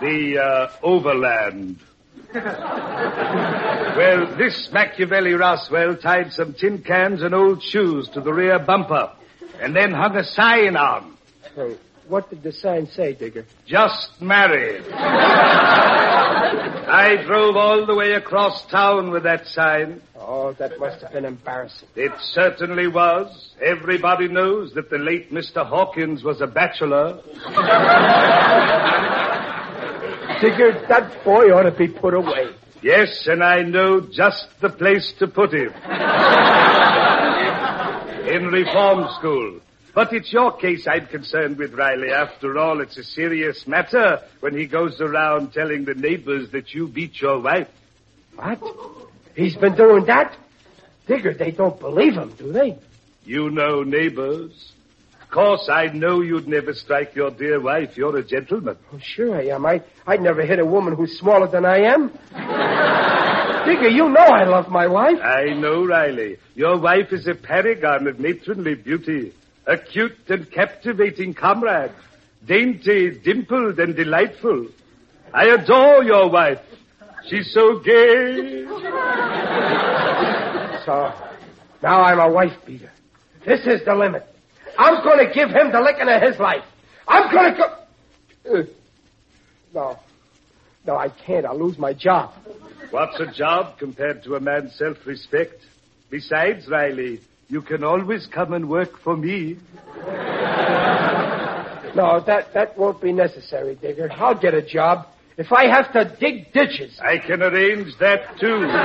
the 0.00 0.38
uh, 0.40 0.70
Overland. 0.82 1.78
Well, 2.34 4.26
this 4.36 4.70
Machiavelli 4.72 5.32
Roswell 5.34 5.96
tied 5.96 6.32
some 6.32 6.52
tin 6.54 6.82
cans 6.82 7.22
and 7.22 7.34
old 7.34 7.62
shoes 7.62 8.08
to 8.10 8.20
the 8.20 8.32
rear 8.32 8.58
bumper 8.58 9.10
and 9.60 9.74
then 9.74 9.92
hung 9.92 10.16
a 10.16 10.24
sign 10.24 10.76
on. 10.76 11.16
Hey, 11.54 11.76
what 12.08 12.30
did 12.30 12.42
the 12.42 12.52
sign 12.52 12.86
say, 12.86 13.14
Digger? 13.14 13.46
Just 13.66 14.20
married. 14.20 14.84
I 16.88 17.16
drove 17.26 17.56
all 17.56 17.84
the 17.86 17.94
way 17.94 18.12
across 18.12 18.64
town 18.66 19.10
with 19.10 19.24
that 19.24 19.46
sign. 19.46 20.00
Oh, 20.14 20.52
that 20.54 20.78
must 20.78 21.02
have 21.02 21.12
been 21.12 21.24
embarrassing. 21.24 21.88
It 21.96 22.12
certainly 22.20 22.86
was. 22.86 23.54
Everybody 23.60 24.28
knows 24.28 24.72
that 24.74 24.90
the 24.90 24.98
late 24.98 25.32
Mr. 25.32 25.66
Hawkins 25.66 26.22
was 26.22 26.40
a 26.40 26.46
bachelor. 26.46 27.20
Digger, 30.40 30.84
that 30.88 31.24
boy 31.24 31.50
ought 31.52 31.62
to 31.62 31.72
be 31.72 31.88
put 31.88 32.14
away. 32.14 32.50
Yes, 32.82 33.26
and 33.26 33.42
I 33.42 33.62
know 33.62 34.00
just 34.00 34.48
the 34.60 34.68
place 34.68 35.12
to 35.18 35.26
put 35.26 35.52
him. 35.52 35.72
In 38.28 38.46
reform 38.48 39.08
school. 39.18 39.60
But 39.96 40.12
it's 40.12 40.30
your 40.30 40.52
case 40.52 40.86
I'm 40.86 41.06
concerned 41.06 41.56
with, 41.56 41.72
Riley. 41.72 42.10
After 42.10 42.58
all, 42.58 42.82
it's 42.82 42.98
a 42.98 43.02
serious 43.02 43.66
matter 43.66 44.20
when 44.40 44.54
he 44.54 44.66
goes 44.66 45.00
around 45.00 45.54
telling 45.54 45.86
the 45.86 45.94
neighbors 45.94 46.50
that 46.50 46.74
you 46.74 46.86
beat 46.86 47.18
your 47.18 47.40
wife. 47.40 47.68
What? 48.34 48.60
He's 49.34 49.56
been 49.56 49.74
doing 49.74 50.04
that? 50.04 50.36
Digger, 51.06 51.32
they 51.32 51.50
don't 51.50 51.80
believe 51.80 52.12
him, 52.12 52.34
do 52.36 52.52
they? 52.52 52.76
You 53.24 53.48
know 53.48 53.84
neighbors. 53.84 54.70
Of 55.22 55.30
course, 55.30 55.66
I 55.72 55.86
know 55.86 56.20
you'd 56.20 56.46
never 56.46 56.74
strike 56.74 57.14
your 57.14 57.30
dear 57.30 57.58
wife. 57.58 57.96
You're 57.96 58.18
a 58.18 58.22
gentleman. 58.22 58.76
Oh, 58.92 58.98
sure 59.02 59.34
I 59.34 59.46
am. 59.46 59.64
I, 59.64 59.82
I'd 60.06 60.20
never 60.20 60.44
hit 60.44 60.58
a 60.58 60.66
woman 60.66 60.94
who's 60.94 61.18
smaller 61.18 61.48
than 61.48 61.64
I 61.64 61.78
am. 61.94 62.10
Digger, 63.66 63.88
you 63.88 64.10
know 64.10 64.26
I 64.26 64.44
love 64.44 64.68
my 64.68 64.88
wife. 64.88 65.20
I 65.22 65.54
know, 65.54 65.86
Riley. 65.86 66.36
Your 66.54 66.78
wife 66.78 67.12
is 67.14 67.26
a 67.26 67.34
paragon 67.34 68.06
of 68.08 68.20
matronly 68.20 68.74
beauty. 68.74 69.32
A 69.66 69.76
cute 69.78 70.16
and 70.28 70.50
captivating 70.50 71.34
comrade. 71.34 71.92
Dainty, 72.44 73.18
dimpled, 73.18 73.80
and 73.80 73.96
delightful. 73.96 74.68
I 75.34 75.46
adore 75.46 76.04
your 76.04 76.30
wife. 76.30 76.60
She's 77.28 77.52
so 77.52 77.80
gay. 77.80 78.64
So, 80.84 81.12
now 81.82 82.02
I'm 82.02 82.20
a 82.20 82.30
wife 82.30 82.56
beater. 82.64 82.92
This 83.44 83.66
is 83.66 83.84
the 83.84 83.94
limit. 83.94 84.24
I'm 84.78 85.02
going 85.02 85.26
to 85.26 85.34
give 85.34 85.48
him 85.50 85.72
the 85.72 85.80
licking 85.80 86.08
of 86.08 86.22
his 86.22 86.38
life. 86.38 86.64
I'm 87.08 87.32
going 87.32 87.54
to 87.54 87.58
go. 87.58 88.58
Uh, 88.58 88.62
no. 89.74 89.98
No, 90.86 90.96
I 90.96 91.08
can't. 91.08 91.44
I'll 91.44 91.58
lose 91.58 91.78
my 91.78 91.92
job. 91.92 92.32
What's 92.90 93.18
a 93.18 93.26
job 93.32 93.78
compared 93.78 94.22
to 94.24 94.36
a 94.36 94.40
man's 94.40 94.76
self-respect? 94.76 95.60
Besides, 96.10 96.68
Riley, 96.68 97.20
you 97.48 97.62
can 97.62 97.84
always 97.84 98.26
come 98.26 98.52
and 98.52 98.68
work 98.68 98.98
for 99.02 99.16
me. 99.16 99.58
No, 101.96 102.20
that, 102.26 102.52
that 102.52 102.76
won't 102.76 103.00
be 103.00 103.10
necessary, 103.10 103.74
Digger. 103.74 104.12
I'll 104.12 104.38
get 104.38 104.52
a 104.52 104.60
job. 104.60 105.06
If 105.38 105.50
I 105.50 105.64
have 105.66 105.94
to 105.94 106.14
dig 106.20 106.52
ditches. 106.52 107.00
I 107.02 107.16
can 107.16 107.42
arrange 107.42 107.96
that 108.00 108.38
too. 108.38 108.66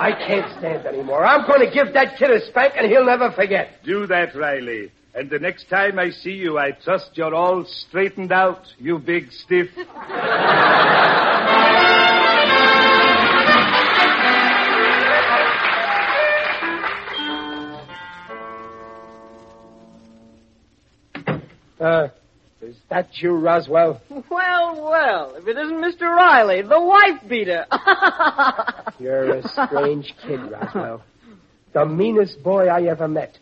I 0.00 0.12
can't 0.26 0.50
stand 0.58 0.86
anymore. 0.86 1.26
I'm 1.26 1.46
going 1.46 1.60
to 1.60 1.70
give 1.72 1.92
that 1.92 2.16
kid 2.18 2.30
a 2.30 2.40
spank 2.46 2.72
and 2.78 2.90
he'll 2.90 3.04
never 3.04 3.30
forget. 3.32 3.82
Do 3.84 4.06
that, 4.06 4.34
Riley. 4.34 4.90
And 5.14 5.28
the 5.28 5.38
next 5.38 5.68
time 5.68 5.98
I 5.98 6.08
see 6.08 6.32
you, 6.32 6.58
I 6.58 6.70
trust 6.70 7.10
you're 7.14 7.34
all 7.34 7.66
straightened 7.66 8.32
out, 8.32 8.64
you 8.78 8.98
big 8.98 9.30
stiff. 9.30 9.68
Uh, 21.82 22.08
is 22.60 22.76
that 22.90 23.20
you, 23.20 23.32
Roswell? 23.32 24.00
Well, 24.08 24.84
well, 24.84 25.34
if 25.34 25.48
it 25.48 25.58
isn't 25.58 25.78
Mr. 25.78 26.02
Riley, 26.02 26.62
the 26.62 26.80
wife 26.80 27.28
beater. 27.28 27.66
You're 29.00 29.34
a 29.34 29.48
strange 29.48 30.14
kid, 30.24 30.38
Roswell. 30.48 31.02
The 31.72 31.84
meanest 31.84 32.40
boy 32.40 32.68
I 32.68 32.82
ever 32.82 33.08
met. 33.08 33.36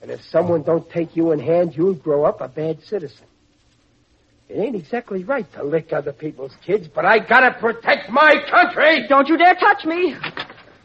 And 0.00 0.10
if 0.10 0.20
someone 0.22 0.64
don't 0.64 0.90
take 0.90 1.14
you 1.14 1.30
in 1.30 1.38
hand, 1.38 1.76
you'll 1.76 1.94
grow 1.94 2.24
up 2.24 2.40
a 2.40 2.48
bad 2.48 2.82
citizen. 2.82 3.26
It 4.48 4.58
ain't 4.58 4.74
exactly 4.74 5.22
right 5.22 5.50
to 5.52 5.62
lick 5.62 5.92
other 5.92 6.12
people's 6.12 6.56
kids, 6.66 6.88
but 6.92 7.04
I 7.04 7.20
gotta 7.20 7.56
protect 7.60 8.10
my 8.10 8.34
country! 8.50 9.06
Don't 9.06 9.28
you 9.28 9.38
dare 9.38 9.54
touch 9.54 9.84
me. 9.84 10.16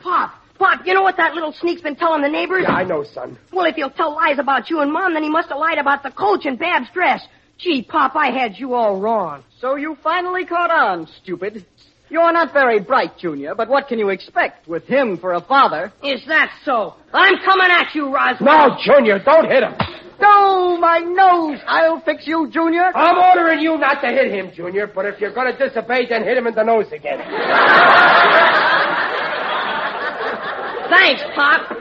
Pop, 0.04 0.36
Pop, 0.58 0.82
you 0.86 0.94
know 0.94 1.04
what 1.04 1.18
that 1.18 1.34
little 1.34 1.54
sneak's 1.54 1.82
been 1.82 1.96
telling 1.96 2.22
the 2.22 2.30
neighbors? 2.30 2.64
Yeah, 2.68 2.74
I 2.76 2.84
know, 2.84 3.04
son. 3.04 3.38
Well, 3.52 3.66
if 3.66 3.76
he'll 3.76 3.90
tell 3.92 4.16
lies 4.16 4.40
about 4.40 4.70
you 4.70 4.82
and 4.82 4.92
Mom, 4.92 5.14
then 5.14 5.24
he 5.24 5.30
must 5.30 5.50
have 5.50 5.58
lied 5.58 5.78
about 5.78 6.04
the 6.04 6.12
coach 6.12 6.46
and 6.46 6.58
Bab's 6.58 6.90
dress. 6.94 7.26
Gee, 7.58 7.82
Pop, 7.84 8.16
I 8.16 8.28
had 8.32 8.58
you 8.58 8.74
all 8.74 9.00
wrong. 9.00 9.44
So 9.60 9.76
you 9.76 9.98
finally 10.04 10.46
caught 10.46 10.72
on, 10.72 11.08
stupid. 11.22 11.66
You're 12.10 12.32
not 12.32 12.54
very 12.54 12.80
bright, 12.80 13.18
Junior, 13.18 13.54
but 13.56 13.68
what 13.68 13.88
can 13.88 14.00
you 14.00 14.10
expect 14.10 14.68
with 14.68 14.86
him 14.86 15.18
for 15.18 15.34
a 15.34 15.42
father? 15.42 15.92
Is 16.04 16.24
that 16.28 16.52
so? 16.64 16.96
I'm 17.14 17.36
coming 17.44 17.68
at 17.70 17.94
you, 17.94 18.14
Roswell. 18.14 18.70
No, 18.70 18.78
Junior, 18.82 19.20
don't 19.20 19.50
hit 19.50 19.64
him. 19.64 19.74
No, 20.20 20.78
my 20.78 21.00
nose! 21.00 21.60
I'll 21.68 22.02
fix 22.02 22.26
you, 22.26 22.50
Junior. 22.52 22.92
I'm 22.96 23.18
ordering 23.18 23.60
you 23.60 23.78
not 23.78 24.02
to 24.02 24.08
hit 24.08 24.32
him, 24.32 24.52
Junior, 24.56 24.88
but 24.88 25.06
if 25.06 25.20
you're 25.20 25.34
gonna 25.34 25.56
disobey, 25.56 26.08
then 26.08 26.24
hit 26.24 26.38
him 26.38 26.48
in 26.48 26.56
the 26.56 26.64
nose 26.64 26.92
again. 26.92 27.20
Thanks, 31.08 31.24
Pop. 31.36 31.72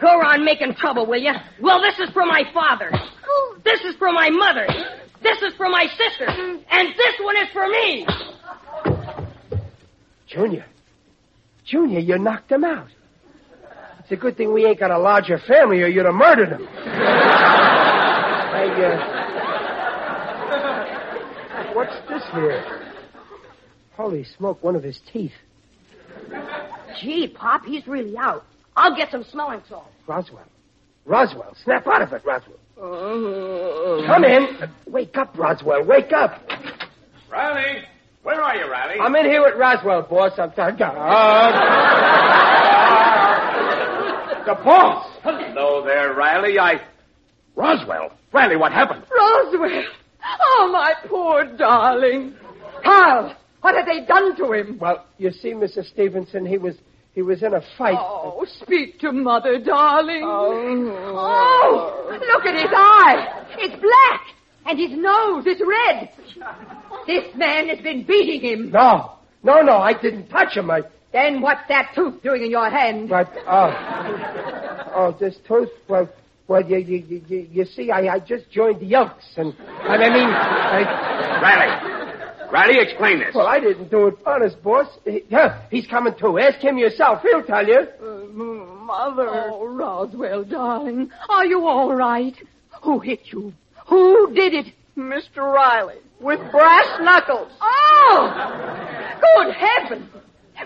Go 0.00 0.18
around 0.18 0.44
making 0.44 0.74
trouble, 0.74 1.06
will 1.06 1.22
you? 1.22 1.30
Well, 1.60 1.80
this 1.80 1.96
is 2.00 2.10
for 2.12 2.26
my 2.26 2.42
father. 2.52 2.90
This 3.64 3.80
is 3.82 3.94
for 4.00 4.10
my 4.12 4.30
mother. 4.30 4.66
This 5.22 5.40
is 5.42 5.54
for 5.56 5.68
my 5.68 5.86
sister. 5.86 6.26
And 6.26 6.88
this 6.88 7.14
one 7.22 7.36
is 7.36 7.48
for 7.52 7.68
me. 7.68 8.04
Junior. 10.26 10.66
Junior, 11.64 12.00
you 12.00 12.18
knocked 12.18 12.50
him 12.50 12.64
out. 12.64 12.88
It's 14.00 14.10
a 14.10 14.16
good 14.16 14.36
thing 14.36 14.52
we 14.52 14.66
ain't 14.66 14.80
got 14.80 14.90
a 14.90 14.98
larger 14.98 15.38
family 15.38 15.80
or 15.82 15.86
you'd 15.86 16.06
have 16.06 16.14
murdered 16.16 16.48
him. 16.48 16.66
I, 16.76 18.64
uh... 21.62 21.74
What's 21.74 21.94
this 22.08 22.24
here? 22.32 22.64
Holy 23.94 24.24
smoke, 24.36 24.64
one 24.64 24.74
of 24.74 24.82
his 24.82 24.98
teeth. 25.12 25.30
Gee, 27.00 27.28
Pop, 27.28 27.64
he's 27.64 27.86
really 27.86 28.16
out. 28.16 28.44
I'll 28.78 28.96
get 28.96 29.10
some 29.10 29.24
smelling 29.24 29.60
salts. 29.68 29.90
Roswell. 30.06 30.46
Roswell, 31.04 31.56
snap 31.64 31.86
out 31.86 32.02
of 32.02 32.12
it, 32.12 32.22
Roswell. 32.24 32.58
Come 34.06 34.24
in. 34.24 34.46
Wake 34.86 35.16
up, 35.16 35.36
Roswell. 35.36 35.84
Wake 35.84 36.12
up. 36.12 36.40
Riley, 37.30 37.82
where 38.22 38.40
are 38.40 38.54
you, 38.54 38.70
Riley? 38.70 39.00
I'm 39.00 39.16
in 39.16 39.24
here 39.24 39.42
with 39.42 39.56
Roswell, 39.58 40.02
boss. 40.02 40.32
I'm 40.38 40.50
uh, 40.50 40.54
the 44.46 44.54
boss. 44.64 45.10
Hello 45.24 45.84
there, 45.84 46.14
Riley. 46.14 46.58
I. 46.58 46.80
Roswell. 47.56 48.12
Riley, 48.32 48.56
what 48.56 48.72
happened? 48.72 49.02
Roswell. 49.10 49.84
Oh, 50.40 50.70
my 50.72 50.94
poor 51.08 51.44
darling. 51.56 52.34
Carl, 52.84 53.34
what 53.60 53.74
have 53.74 53.86
they 53.86 54.04
done 54.06 54.36
to 54.36 54.52
him? 54.52 54.78
Well, 54.78 55.04
you 55.16 55.32
see, 55.32 55.52
Mrs. 55.52 55.90
Stevenson, 55.90 56.46
he 56.46 56.58
was 56.58 56.76
he 57.18 57.22
was 57.22 57.42
in 57.42 57.52
a 57.52 57.60
fight. 57.76 57.96
Oh, 57.98 58.46
speak 58.62 59.00
to 59.00 59.10
Mother, 59.10 59.58
darling. 59.58 60.22
Oh. 60.22 60.94
Oh, 61.16 62.08
look 62.08 62.46
at 62.46 62.54
his 62.54 62.70
eye. 62.72 63.44
It's 63.58 63.74
black. 63.74 64.20
And 64.64 64.78
his 64.78 64.92
nose 64.92 65.44
is 65.44 65.60
red. 65.66 66.10
This 67.08 67.24
man 67.34 67.70
has 67.70 67.80
been 67.80 68.04
beating 68.04 68.40
him. 68.40 68.70
No, 68.70 69.14
no, 69.42 69.62
no, 69.62 69.78
I 69.78 70.00
didn't 70.00 70.28
touch 70.28 70.56
him. 70.56 70.70
I. 70.70 70.82
Then 71.12 71.40
what's 71.40 71.66
that 71.68 71.90
tooth 71.92 72.22
doing 72.22 72.44
in 72.44 72.52
your 72.52 72.70
hand? 72.70 73.08
But 73.08 73.32
oh, 73.48 74.92
oh, 74.94 75.16
this 75.18 75.38
tooth. 75.48 75.70
Well, 75.88 76.08
well, 76.46 76.64
you 76.64 76.78
you 76.78 77.22
you, 77.26 77.48
you 77.50 77.64
see, 77.64 77.90
I 77.90 78.14
I 78.14 78.18
just 78.20 78.48
joined 78.52 78.78
the 78.78 78.94
Elks, 78.94 79.26
and 79.36 79.56
I 79.58 79.98
mean, 80.08 80.28
I. 80.28 81.40
Riley. 81.42 81.97
Riley, 82.50 82.78
explain 82.80 83.18
this. 83.18 83.34
Well, 83.34 83.46
I 83.46 83.60
didn't 83.60 83.90
do 83.90 84.08
it 84.08 84.14
honest, 84.24 84.62
boss. 84.62 84.86
He, 85.04 85.22
yeah, 85.28 85.62
he's 85.70 85.86
coming 85.86 86.14
too. 86.18 86.38
Ask 86.38 86.58
him 86.60 86.78
yourself. 86.78 87.22
He'll 87.22 87.42
tell 87.42 87.66
you. 87.66 87.86
Uh, 88.02 88.24
Mother. 88.32 89.28
Oh, 89.28 89.66
Roswell, 89.66 90.44
darling. 90.44 91.10
Are 91.28 91.44
you 91.44 91.66
all 91.66 91.94
right? 91.94 92.34
Who 92.82 93.00
hit 93.00 93.20
you? 93.26 93.52
Who 93.88 94.32
did 94.34 94.54
it? 94.54 94.74
Mr. 94.96 95.36
Riley, 95.36 95.98
with 96.20 96.40
brass 96.50 97.00
knuckles. 97.00 97.52
Oh! 97.60 99.14
Good 99.20 99.54
heavens! 99.54 100.10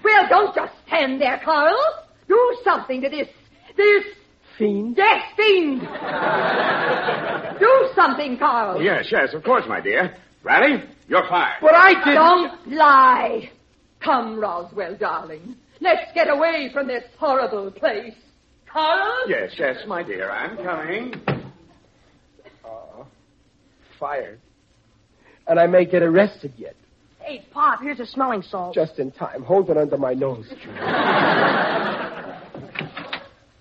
Well, 0.03 0.29
don't 0.29 0.55
just 0.55 0.73
stand 0.87 1.21
there, 1.21 1.41
Carl. 1.45 1.77
Do 2.29 2.57
something 2.65 3.03
to 3.03 3.11
this, 3.11 3.29
this 3.77 4.05
Fiend. 4.59 4.97
Yes, 4.97 5.23
fiend. 5.37 5.81
Do 7.61 7.89
something, 7.95 8.39
Carl. 8.39 8.83
Yes, 8.83 9.07
yes, 9.11 9.35
of 9.35 9.43
course, 9.45 9.65
my 9.67 9.81
dear. 9.81 10.15
Riley, 10.43 10.83
you're 11.09 11.27
fired. 11.29 11.59
But 11.61 11.75
I 11.75 11.95
didn't. 11.95 12.15
Don't 12.15 12.73
lie. 12.77 13.51
Come, 14.01 14.39
Roswell, 14.39 14.97
darling. 14.97 15.57
Let's 15.81 16.11
get 16.15 16.29
away 16.29 16.71
from 16.73 16.89
this 16.89 17.05
horrible 17.19 17.71
place. 17.71 18.15
Carl? 18.71 19.29
Yes, 19.29 19.53
yes, 19.59 19.79
my 19.87 20.03
dear, 20.03 20.31
I'm 20.31 20.57
coming. 20.57 21.15
Oh, 22.65 23.07
fired. 23.99 24.41
And 25.47 25.61
I 25.61 25.67
may 25.67 25.85
get 25.85 26.03
arrested 26.03 26.53
yet. 26.57 26.75
Hey, 27.21 27.45
Pop, 27.53 27.81
here's 27.83 28.01
a 28.01 28.07
smelling 28.07 28.43
salt. 28.43 28.75
Just 28.75 28.99
in 28.99 29.13
time. 29.13 29.43
Hold 29.43 29.71
it 29.71 29.77
under 29.77 29.99
my 29.99 30.15
nose. 30.15 30.47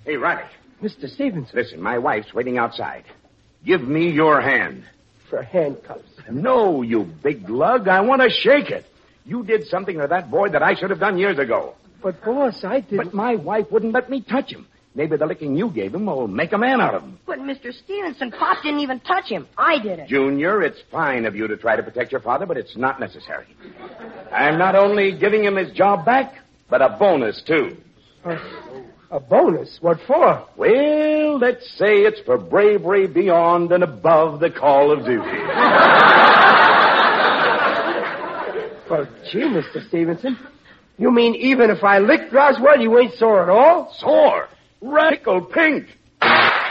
Hey, 0.04 0.18
Riley, 0.18 0.50
Mr. 0.82 1.08
Stevenson. 1.08 1.52
listen, 1.54 1.82
my 1.82 2.00
wife's 2.00 2.34
waiting 2.34 2.58
outside. 2.58 3.04
Give 3.64 3.82
me 3.82 4.10
your 4.10 4.42
hand. 4.42 4.84
For 5.32 5.42
handcuffs. 5.42 6.04
No, 6.30 6.82
you 6.82 7.06
big 7.24 7.50
lug. 7.50 7.88
I 7.88 8.02
want 8.02 8.22
to 8.22 8.30
shake 8.30 8.70
it. 8.70 8.86
You 9.26 9.46
did 9.46 9.66
something 9.68 9.98
to 9.98 10.08
that 10.08 10.30
boy 10.30 10.50
that 10.50 10.62
I 10.62 10.76
should 10.76 10.90
have 10.90 11.00
done 11.00 11.18
years 11.18 11.40
ago. 11.40 11.76
But, 12.04 12.22
boss, 12.22 12.66
I 12.66 12.82
didn't. 12.82 12.98
But 12.98 13.14
my 13.14 13.36
wife 13.36 13.72
wouldn't 13.72 13.94
let 13.94 14.10
me 14.10 14.22
touch 14.22 14.52
him. 14.52 14.68
Maybe 14.94 15.16
the 15.16 15.26
licking 15.26 15.56
you 15.56 15.70
gave 15.70 15.96
him 15.96 16.06
will 16.06 16.28
make 16.28 16.52
a 16.52 16.58
man 16.58 16.82
out 16.82 16.96
of 16.96 17.04
him. 17.04 17.18
But 17.26 17.40
Mr. 17.40 17.74
Stevenson, 17.74 18.32
Pop 18.32 18.62
didn't 18.62 18.82
even 18.82 19.00
touch 19.00 19.30
him. 19.30 19.48
I 19.58 19.80
did 19.80 20.00
it. 20.00 20.10
Junior, 20.10 20.62
it's 20.64 20.82
fine 20.92 21.26
of 21.26 21.34
you 21.34 21.48
to 21.48 21.56
try 21.56 21.78
to 21.78 21.84
protect 21.84 22.12
your 22.12 22.20
father, 22.20 22.46
but 22.46 22.58
it's 22.58 22.76
not 22.76 23.00
necessary. 23.00 23.48
I'm 24.34 24.58
not 24.58 24.76
only 24.76 25.18
giving 25.18 25.46
him 25.46 25.56
his 25.56 25.72
job 25.72 26.04
back, 26.04 26.34
but 26.70 26.82
a 26.82 26.98
bonus, 27.00 27.42
too. 27.48 27.78
Oh. 28.26 28.84
A 29.12 29.20
bonus? 29.20 29.78
What 29.82 30.00
for? 30.08 30.48
Well, 30.56 31.38
let's 31.38 31.70
say 31.78 32.04
it's 32.04 32.22
for 32.22 32.38
bravery 32.38 33.08
beyond 33.08 33.74
and 33.74 33.84
above 33.84 34.40
the 34.40 34.50
call 34.50 34.94
of 34.94 35.00
duty. 35.00 35.28
Well, 38.90 39.08
gee, 39.30 39.40
Mr. 39.40 39.86
Stevenson. 39.90 40.40
You 40.98 41.12
mean 41.12 41.36
even 41.36 41.70
if 41.70 41.84
I 41.84 42.00
licked 42.00 42.32
Roswell, 42.32 42.80
you 42.80 42.98
ain't 43.00 43.14
sore 43.16 43.44
at 43.44 43.50
all? 43.50 43.94
Sore. 44.00 44.48
Radical 44.80 45.42
pink. 45.42 45.88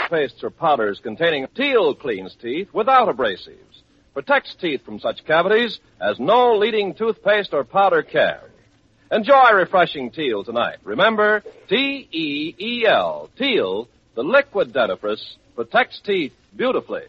Pastes 0.09 0.43
or 0.43 0.51
powders 0.51 0.99
containing 1.03 1.47
Teal 1.55 1.95
cleans 1.95 2.35
teeth 2.41 2.69
without 2.73 3.15
abrasives. 3.15 3.83
Protects 4.15 4.55
teeth 4.59 4.83
from 4.85 4.99
such 4.99 5.25
cavities 5.27 5.79
as 6.01 6.19
no 6.19 6.57
leading 6.57 6.95
toothpaste 6.95 7.53
or 7.53 7.65
powder 7.65 8.03
can. 8.03 8.39
Enjoy 9.13 9.53
refreshing 9.55 10.13
Teal 10.13 10.45
tonight. 10.45 10.77
Remember, 10.85 11.43
T-E-E-L, 11.69 13.31
Teal, 13.37 13.89
the 14.15 14.23
liquid 14.23 14.73
dentifrice, 14.73 15.35
protects 15.57 16.01
teeth 16.05 16.33
beautifully. 16.57 17.03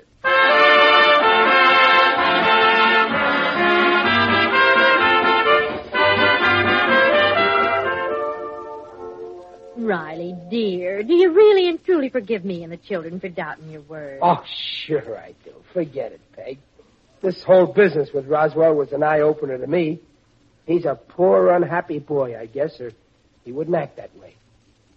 Riley, 9.78 10.36
dear, 10.50 11.04
do 11.04 11.14
you 11.14 11.32
really 11.32 11.68
and 11.70 11.84
truly 11.86 12.10
forgive 12.10 12.44
me 12.44 12.64
and 12.64 12.74
the 12.74 12.78
children 12.78 13.20
for 13.20 13.30
doubting 13.30 13.70
your 13.70 13.82
word? 13.82 14.20
Oh, 14.24 14.44
sure 14.86 15.20
I 15.20 15.36
do. 15.44 15.54
Forget 15.72 16.14
it, 16.14 16.22
Peg. 16.36 16.58
This 17.22 17.44
whole 17.44 17.68
business 17.68 18.10
with 18.12 18.26
Roswell 18.26 18.74
was 18.74 18.92
an 18.92 19.04
eye-opener 19.04 19.60
to 19.60 19.68
me. 19.68 20.00
He's 20.72 20.86
a 20.86 20.96
poor, 20.96 21.52
unhappy 21.52 22.00
boy, 22.00 22.38
I 22.38 22.46
guess, 22.46 22.80
or 22.80 22.92
he 23.44 23.52
wouldn't 23.52 23.76
act 23.76 23.98
that 23.98 24.16
way. 24.18 24.36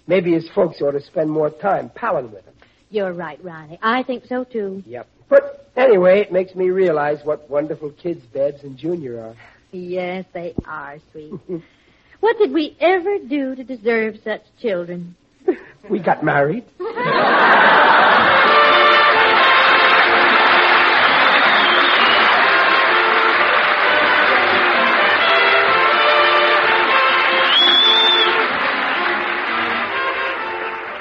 Maybe 0.06 0.32
his 0.32 0.48
folks 0.54 0.80
ought 0.80 0.92
to 0.92 1.02
spend 1.02 1.30
more 1.30 1.50
time 1.50 1.90
palling 1.94 2.30
with 2.30 2.44
him. 2.44 2.54
You're 2.90 3.12
right, 3.12 3.42
Riley. 3.42 3.78
I 3.82 4.02
think 4.02 4.24
so, 4.28 4.44
too. 4.44 4.82
Yep. 4.87 5.08
But 5.28 5.68
anyway, 5.76 6.20
it 6.20 6.32
makes 6.32 6.54
me 6.54 6.70
realize 6.70 7.18
what 7.24 7.48
wonderful 7.50 7.90
kids 7.90 8.24
Babs 8.32 8.62
and 8.62 8.76
Junior 8.76 9.20
are. 9.20 9.34
Yes, 9.72 10.24
they 10.32 10.54
are, 10.66 10.98
sweet. 11.10 11.32
what 12.20 12.38
did 12.38 12.52
we 12.52 12.76
ever 12.80 13.18
do 13.18 13.56
to 13.56 13.64
deserve 13.64 14.16
such 14.22 14.42
children? 14.60 15.16
We 15.90 15.98
got 15.98 16.22
married. 16.22 16.64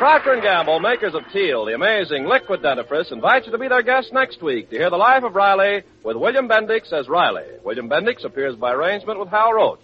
Procter 0.03 0.35
& 0.39 0.41
Gamble, 0.41 0.81
makers 0.81 1.15
of 1.15 1.21
Teal, 1.31 1.63
the 1.63 1.75
amazing 1.75 2.25
liquid 2.25 2.61
dentifrice, 2.61 3.13
invite 3.13 3.45
you 3.45 3.53
to 3.53 3.57
be 3.57 3.69
their 3.69 3.81
guest 3.81 4.11
next 4.11 4.43
week 4.43 4.69
to 4.69 4.75
hear 4.75 4.89
the 4.89 4.97
life 4.97 5.23
of 5.23 5.33
Riley 5.33 5.83
with 6.03 6.17
William 6.17 6.49
Bendix 6.49 6.91
as 6.91 7.07
Riley. 7.07 7.45
William 7.63 7.87
Bendix 7.87 8.25
appears 8.25 8.57
by 8.57 8.73
arrangement 8.73 9.17
with 9.17 9.29
Hal 9.29 9.53
Roach. 9.53 9.79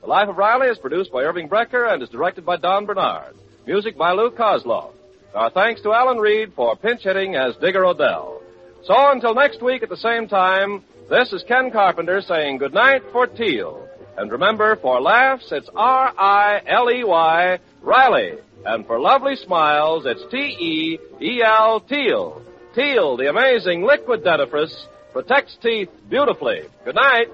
The 0.00 0.06
Life 0.06 0.30
of 0.30 0.38
Riley 0.38 0.68
is 0.68 0.78
produced 0.78 1.12
by 1.12 1.24
Irving 1.24 1.50
Brecker 1.50 1.92
and 1.92 2.02
is 2.02 2.08
directed 2.08 2.46
by 2.46 2.56
Don 2.56 2.86
Bernard. 2.86 3.34
Music 3.66 3.98
by 3.98 4.12
Lou 4.12 4.30
Kosloff. 4.30 4.92
Our 5.34 5.50
thanks 5.50 5.82
to 5.82 5.92
Alan 5.92 6.16
Reed 6.16 6.54
for 6.56 6.74
pinch 6.74 7.02
hitting 7.02 7.34
as 7.34 7.54
Digger 7.56 7.84
O'Dell. 7.84 8.40
So 8.84 8.94
until 9.10 9.34
next 9.34 9.62
week 9.62 9.82
at 9.82 9.90
the 9.90 9.98
same 9.98 10.28
time, 10.28 10.82
this 11.10 11.30
is 11.34 11.44
Ken 11.46 11.70
Carpenter 11.70 12.22
saying 12.22 12.56
goodnight 12.56 13.02
for 13.12 13.26
Teal. 13.26 13.86
And 14.16 14.32
remember, 14.32 14.76
for 14.76 14.98
laughs, 14.98 15.52
it's 15.52 15.68
R-I-L-E-Y, 15.76 17.58
Riley. 17.82 18.38
And 18.64 18.86
for 18.86 19.00
lovely 19.00 19.36
smiles, 19.36 20.04
it's 20.06 20.22
T-E-E-L, 20.30 21.80
Teal. 21.80 22.42
Teal, 22.74 23.16
the 23.16 23.28
amazing 23.28 23.82
liquid 23.82 24.24
dentifrice, 24.24 24.86
protects 25.12 25.56
teeth 25.62 25.88
beautifully. 26.08 26.62
Good 26.84 26.94
night. 26.94 27.28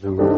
Zoom. 0.00 0.35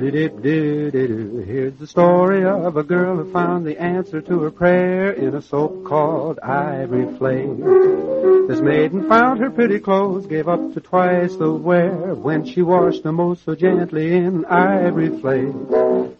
Here's 0.00 1.74
the 1.74 1.86
story 1.88 2.44
of 2.44 2.76
a 2.76 2.84
girl 2.84 3.16
who 3.16 3.32
found 3.32 3.66
the 3.66 3.80
answer 3.80 4.20
to 4.20 4.42
her 4.42 4.50
prayer 4.52 5.10
in 5.10 5.34
a 5.34 5.42
soap 5.42 5.84
called 5.84 6.38
Ivory 6.38 7.16
Flake. 7.18 7.58
This 8.48 8.60
maiden 8.60 9.08
found 9.08 9.40
her 9.40 9.50
pretty 9.50 9.80
clothes, 9.80 10.26
gave 10.26 10.48
up 10.48 10.72
to 10.74 10.80
twice 10.80 11.34
the 11.34 11.52
wear 11.52 12.14
when 12.14 12.46
she 12.46 12.62
washed 12.62 13.02
them 13.02 13.16
most 13.16 13.44
so 13.44 13.56
gently 13.56 14.14
in 14.14 14.44
Ivory 14.44 15.20
Flake. 15.20 15.54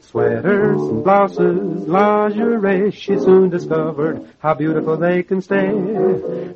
Sweaters 0.01 0.81
and 0.81 1.05
blouses, 1.05 1.87
lingerie, 1.87 2.91
she 2.91 3.19
soon 3.19 3.51
discovered 3.51 4.27
how 4.39 4.55
beautiful 4.55 4.97
they 4.97 5.23
can 5.23 5.43
stay. 5.43 5.71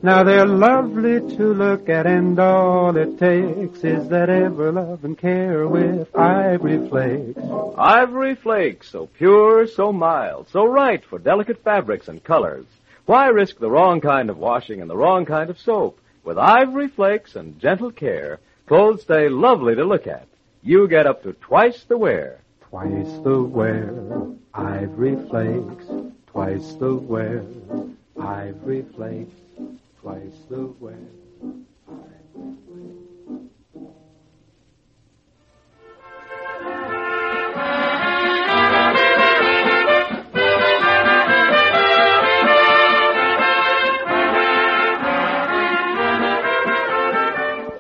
Now 0.03 0.23
they're 0.25 0.47
lovely 0.47 1.21
to 1.37 1.55
look 1.55 1.89
at 1.89 2.07
and 2.07 2.39
all 2.39 2.97
it 2.97 3.19
takes 3.19 3.85
is 3.85 4.09
that 4.09 4.31
ever 4.31 4.73
love 4.73 5.05
and 5.05 5.19
care 5.19 5.69
with 5.69 6.09
Ivory 6.17 6.89
Flakes. 7.17 7.41
Ivory 7.79 8.35
Flakes, 8.35 8.91
so 8.91 9.07
pure, 9.07 9.67
so 9.67 9.93
mild, 9.93 10.49
so 10.49 10.65
right 10.65 11.05
for 11.05 11.19
delicate 11.19 11.63
fabrics 11.63 12.09
and 12.09 12.23
colors. 12.23 12.67
Why 13.07 13.27
risk 13.27 13.59
the 13.59 13.71
wrong 13.71 14.01
kind 14.01 14.31
of 14.31 14.39
washing 14.39 14.81
and 14.81 14.89
the 14.89 14.97
wrong 14.97 15.25
kind 15.25 15.51
of 15.51 15.59
soap? 15.59 15.99
With 16.25 16.39
Ivory 16.39 16.89
Flakes 16.89 17.35
and 17.35 17.59
gentle 17.59 17.91
care, 17.91 18.39
clothes 18.67 19.03
stay 19.03 19.29
lovely 19.29 19.75
to 19.75 19.85
look 19.85 20.07
at. 20.07 20.27
You 20.63 20.87
get 20.87 21.07
up 21.07 21.23
to 21.25 21.33
twice 21.33 21.83
the 21.85 21.99
wear. 21.99 22.39
Twice 22.71 23.19
the 23.25 23.43
wear, 23.43 23.93
Ivory 24.55 25.17
Flakes. 25.29 25.87
Twice 26.29 26.75
the 26.75 26.95
wear, 26.95 27.45
Ivory 28.19 28.85
Flakes. 28.95 29.35
Twice 30.01 30.39
the 30.49 30.73
wear. 30.79 30.97